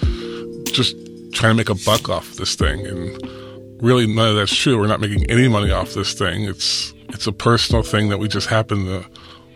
just 0.73 0.95
trying 1.33 1.51
to 1.51 1.55
make 1.55 1.69
a 1.69 1.75
buck 1.85 2.09
off 2.09 2.35
this 2.35 2.55
thing 2.55 2.85
and 2.87 3.81
really 3.81 4.07
none 4.07 4.29
of 4.29 4.35
that's 4.35 4.55
true 4.55 4.77
we're 4.77 4.87
not 4.87 5.01
making 5.01 5.29
any 5.29 5.47
money 5.47 5.71
off 5.71 5.93
this 5.93 6.13
thing 6.13 6.45
it's 6.45 6.93
it's 7.09 7.27
a 7.27 7.31
personal 7.31 7.83
thing 7.83 8.09
that 8.09 8.17
we 8.17 8.27
just 8.27 8.47
happen 8.47 8.85
to 8.85 9.05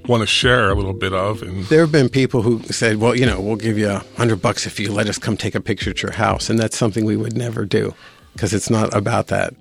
want 0.07 0.21
to 0.21 0.27
share 0.27 0.69
a 0.69 0.75
little 0.75 0.93
bit 0.93 1.13
of. 1.13 1.41
And 1.41 1.65
There 1.65 1.81
have 1.81 1.91
been 1.91 2.09
people 2.09 2.41
who 2.41 2.61
said, 2.63 2.97
well, 2.97 3.15
you 3.15 3.25
know, 3.25 3.39
we'll 3.39 3.55
give 3.55 3.77
you 3.77 3.89
a 3.89 4.03
hundred 4.17 4.41
bucks 4.41 4.65
if 4.65 4.79
you 4.79 4.91
let 4.91 5.07
us 5.07 5.17
come 5.17 5.37
take 5.37 5.55
a 5.55 5.61
picture 5.61 5.91
at 5.91 6.01
your 6.01 6.11
house. 6.13 6.49
And 6.49 6.59
that's 6.59 6.77
something 6.77 7.05
we 7.05 7.17
would 7.17 7.35
never 7.37 7.65
do 7.65 7.93
because 8.33 8.53
it's 8.53 8.69
not 8.69 8.93
about 8.95 9.27
that. 9.27 9.53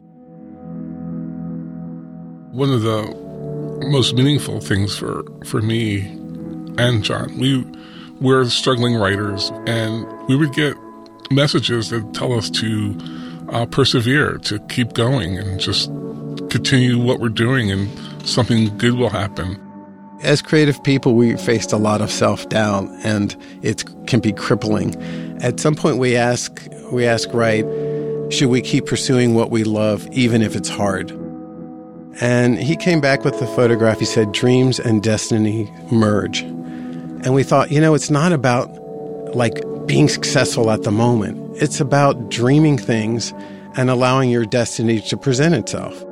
one 2.53 2.73
of 2.73 2.83
the 2.83 3.03
most 3.89 4.15
meaningful 4.15 4.61
things 4.61 4.97
for 4.99 5.25
for 5.45 5.63
me 5.63 6.01
and 6.79 7.05
John, 7.05 7.39
we 7.39 7.65
we're 8.21 8.45
struggling 8.47 8.97
writers, 8.97 9.51
and 9.67 10.07
we 10.29 10.37
would 10.37 10.53
get 10.53 10.77
messages 11.31 11.89
that 11.91 12.13
tell 12.13 12.33
us 12.33 12.51
to 12.51 12.97
uh, 13.49 13.67
persevere, 13.67 14.37
to 14.39 14.59
keep 14.69 14.93
going, 14.93 15.39
and 15.39 15.59
just 15.59 15.91
continue 16.51 16.99
what 16.99 17.21
we're 17.21 17.29
doing, 17.31 17.71
and 17.71 17.89
something 18.29 18.77
good 18.79 18.95
will 18.95 19.09
happen. 19.09 19.59
As 20.23 20.43
creative 20.43 20.83
people, 20.83 21.15
we 21.15 21.37
faced 21.37 21.73
a 21.73 21.79
lot 21.79 22.03
of 22.03 22.11
self 22.11 22.49
doubt, 22.51 22.89
and 23.05 23.35
it 23.63 23.85
can 24.07 24.21
be 24.21 24.33
crippling. 24.33 24.95
At 25.43 25.61
some 25.61 25.75
point, 25.75 25.97
we 25.97 26.15
ask, 26.15 26.69
we 26.93 27.07
ask, 27.07 27.33
right, 27.33 27.65
should 28.31 28.49
we 28.49 28.61
keep 28.61 28.87
pursuing 28.87 29.35
what 29.35 29.51
we 29.51 29.65
love, 29.65 30.07
even 30.13 30.43
if 30.43 30.55
it's 30.55 30.69
hard? 30.69 31.11
And 32.21 32.59
he 32.59 32.77
came 32.77 33.01
back 33.01 33.25
with 33.25 33.39
the 33.41 33.47
photograph. 33.47 33.99
He 33.99 34.05
said, 34.05 34.33
Dreams 34.33 34.79
and 34.79 35.03
destiny 35.03 35.73
merge. 35.91 36.43
And 36.43 37.35
we 37.35 37.43
thought, 37.43 37.71
you 37.71 37.81
know, 37.81 37.95
it's 37.95 38.11
not 38.11 38.33
about 38.33 38.69
like 39.35 39.63
being 39.87 40.09
successful 40.09 40.71
at 40.71 40.83
the 40.83 40.91
moment, 40.91 41.57
it's 41.57 41.81
about 41.81 42.29
dreaming 42.29 42.77
things 42.77 43.33
and 43.77 43.89
allowing 43.89 44.31
your 44.31 44.45
destiny 44.45 45.01
to 45.01 45.17
present 45.17 45.55
itself. 45.55 46.05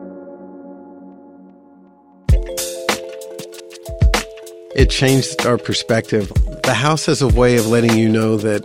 It 4.79 4.91
changed 4.91 5.45
our 5.45 5.59
perspective. 5.59 6.33
The 6.63 6.73
house 6.73 7.07
has 7.07 7.21
a 7.21 7.27
way 7.27 7.57
of 7.57 7.67
letting 7.67 7.99
you 7.99 8.09
know 8.09 8.37
that 8.37 8.63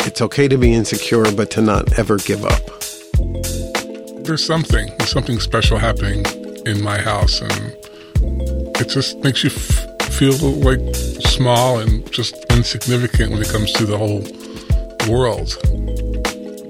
it's 0.00 0.20
okay 0.20 0.46
to 0.46 0.58
be 0.58 0.74
insecure, 0.74 1.24
but 1.32 1.50
to 1.52 1.62
not 1.62 1.98
ever 1.98 2.18
give 2.18 2.44
up. 2.44 2.60
There's 4.24 4.44
something, 4.44 4.92
there's 4.98 5.10
something 5.10 5.40
special 5.40 5.78
happening 5.78 6.26
in 6.66 6.82
my 6.82 6.98
house, 6.98 7.40
and 7.40 7.74
it 8.76 8.90
just 8.90 9.16
makes 9.20 9.42
you 9.42 9.48
f- 9.48 10.12
feel 10.12 10.36
like 10.36 10.80
small 10.94 11.78
and 11.78 12.12
just 12.12 12.34
insignificant 12.50 13.32
when 13.32 13.40
it 13.40 13.48
comes 13.48 13.72
to 13.72 13.86
the 13.86 13.96
whole 13.96 14.20
world. 15.10 15.56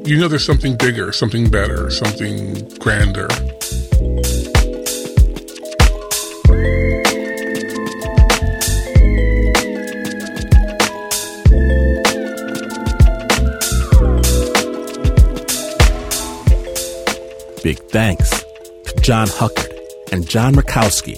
You 0.06 0.20
know, 0.20 0.28
there's 0.28 0.46
something 0.46 0.76
bigger, 0.76 1.10
something 1.10 1.50
better, 1.50 1.90
something 1.90 2.68
grander. 2.78 3.26
Big 17.64 17.78
thanks 17.84 18.30
to 18.84 18.94
John 19.00 19.26
Huckard 19.26 19.72
and 20.12 20.28
John 20.28 20.54
Rakowski. 20.54 21.16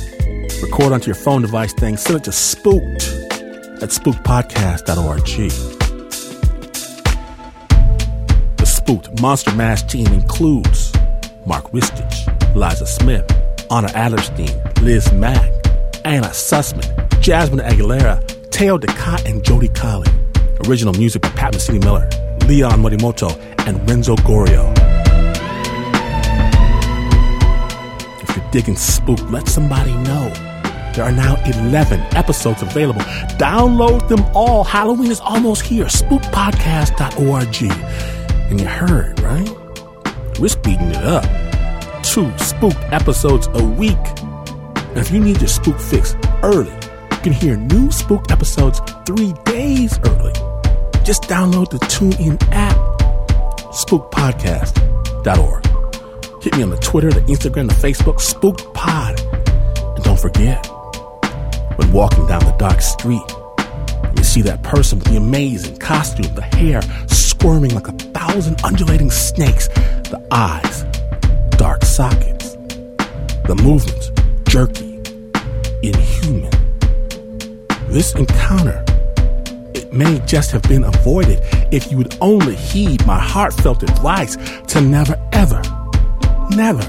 Record 0.60 0.92
onto 0.92 1.06
your 1.06 1.14
phone 1.14 1.42
device 1.42 1.72
thing, 1.72 1.96
send 1.96 2.18
it 2.18 2.24
to 2.24 2.32
spooked 2.32 3.04
at 3.80 3.90
spookpodcast.org. 3.90 5.75
Spooked 8.86 9.20
Monster 9.20 9.52
Mash 9.56 9.82
team 9.82 10.06
includes 10.12 10.92
Mark 11.44 11.64
Ristich, 11.72 12.24
Liza 12.54 12.86
Smith, 12.86 13.28
Anna 13.68 13.88
Adlerstein, 13.88 14.80
Liz 14.80 15.12
Mack, 15.12 15.50
Anna 16.04 16.28
Sussman, 16.28 16.86
Jasmine 17.20 17.66
Aguilera, 17.66 18.24
Teo 18.52 18.78
DeCott, 18.78 19.28
and 19.28 19.42
Jody 19.42 19.66
Colley. 19.66 20.08
Original 20.68 20.94
music 20.94 21.22
by 21.22 21.30
Pat 21.30 21.54
Mesiti 21.54 21.82
Miller, 21.82 22.08
Leon 22.46 22.80
Morimoto, 22.80 23.36
and 23.66 23.90
Renzo 23.90 24.14
Gorrio. 24.14 24.72
If 28.22 28.36
you're 28.36 28.50
digging 28.52 28.76
Spook, 28.76 29.18
let 29.32 29.48
somebody 29.48 29.94
know. 29.94 30.32
There 30.94 31.04
are 31.04 31.10
now 31.10 31.34
11 31.44 31.98
episodes 32.14 32.62
available. 32.62 33.00
Download 33.36 34.08
them 34.08 34.24
all. 34.32 34.62
Halloween 34.62 35.10
is 35.10 35.18
almost 35.18 35.62
here. 35.62 35.86
Spookpodcast.org. 35.86 38.15
And 38.50 38.60
you 38.60 38.66
heard, 38.66 39.18
right? 39.20 39.50
We're 40.38 40.48
speeding 40.48 40.90
it 40.90 41.04
up. 41.04 41.24
Two 42.04 42.30
spooked 42.38 42.78
episodes 42.92 43.48
a 43.54 43.64
week. 43.64 43.96
And 44.76 44.98
if 44.98 45.10
you 45.10 45.20
need 45.20 45.38
your 45.38 45.48
spook 45.48 45.78
fix 45.80 46.14
early, 46.42 46.72
you 47.10 47.18
can 47.22 47.32
hear 47.32 47.56
new 47.56 47.90
spooked 47.90 48.30
episodes 48.30 48.80
three 49.04 49.32
days 49.44 49.98
early. 50.04 50.32
Just 51.04 51.24
download 51.24 51.70
the 51.70 51.78
TuneIn 51.78 52.40
app, 52.52 52.76
spookpodcast.org. 53.72 55.66
Hit 56.42 56.56
me 56.56 56.62
on 56.62 56.70
the 56.70 56.76
Twitter, 56.76 57.10
the 57.10 57.22
Instagram, 57.22 57.68
the 57.68 57.74
Facebook, 57.74 58.20
Spooked 58.20 58.72
Pod. 58.72 59.20
And 59.96 60.04
don't 60.04 60.20
forget, 60.20 60.64
when 61.76 61.90
walking 61.92 62.26
down 62.28 62.44
the 62.44 62.54
dark 62.58 62.80
street, 62.80 63.20
you 64.16 64.22
see 64.22 64.42
that 64.42 64.62
person 64.62 65.00
with 65.00 65.08
the 65.08 65.16
amazing 65.16 65.78
costume, 65.78 66.32
the 66.36 66.42
hair 66.42 66.80
squirming 67.46 67.76
like 67.76 67.86
a 67.86 67.92
thousand 68.12 68.60
undulating 68.64 69.08
snakes, 69.08 69.68
the 69.68 70.20
eyes, 70.32 70.82
dark 71.50 71.84
sockets, 71.84 72.56
the 73.46 73.54
movements, 73.62 74.10
jerky, 74.48 74.96
inhuman. 75.80 76.50
This 77.86 78.16
encounter, 78.16 78.84
it 79.76 79.92
may 79.92 80.18
just 80.26 80.50
have 80.50 80.62
been 80.62 80.82
avoided 80.82 81.38
if 81.70 81.88
you 81.92 81.98
would 81.98 82.16
only 82.20 82.56
heed 82.56 83.06
my 83.06 83.20
heartfelt 83.20 83.84
advice 83.84 84.34
to 84.66 84.80
never, 84.80 85.16
ever, 85.30 85.62
never, 86.50 86.82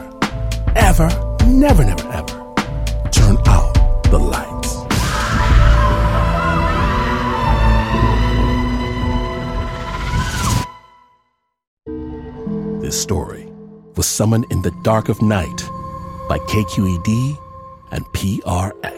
ever, 0.76 1.08
never, 1.46 1.84
never, 1.84 2.08
ever 2.13 2.54
turn 3.12 3.38
out 3.46 3.76
the 4.06 4.17
lights. 4.17 4.57
Story 12.98 13.46
was 13.96 14.08
summoned 14.08 14.46
in 14.52 14.62
the 14.62 14.72
dark 14.84 15.10
of 15.10 15.22
night 15.22 15.58
by 16.28 16.40
KQED 16.40 17.38
and 17.92 18.06
PRX. 18.08 18.97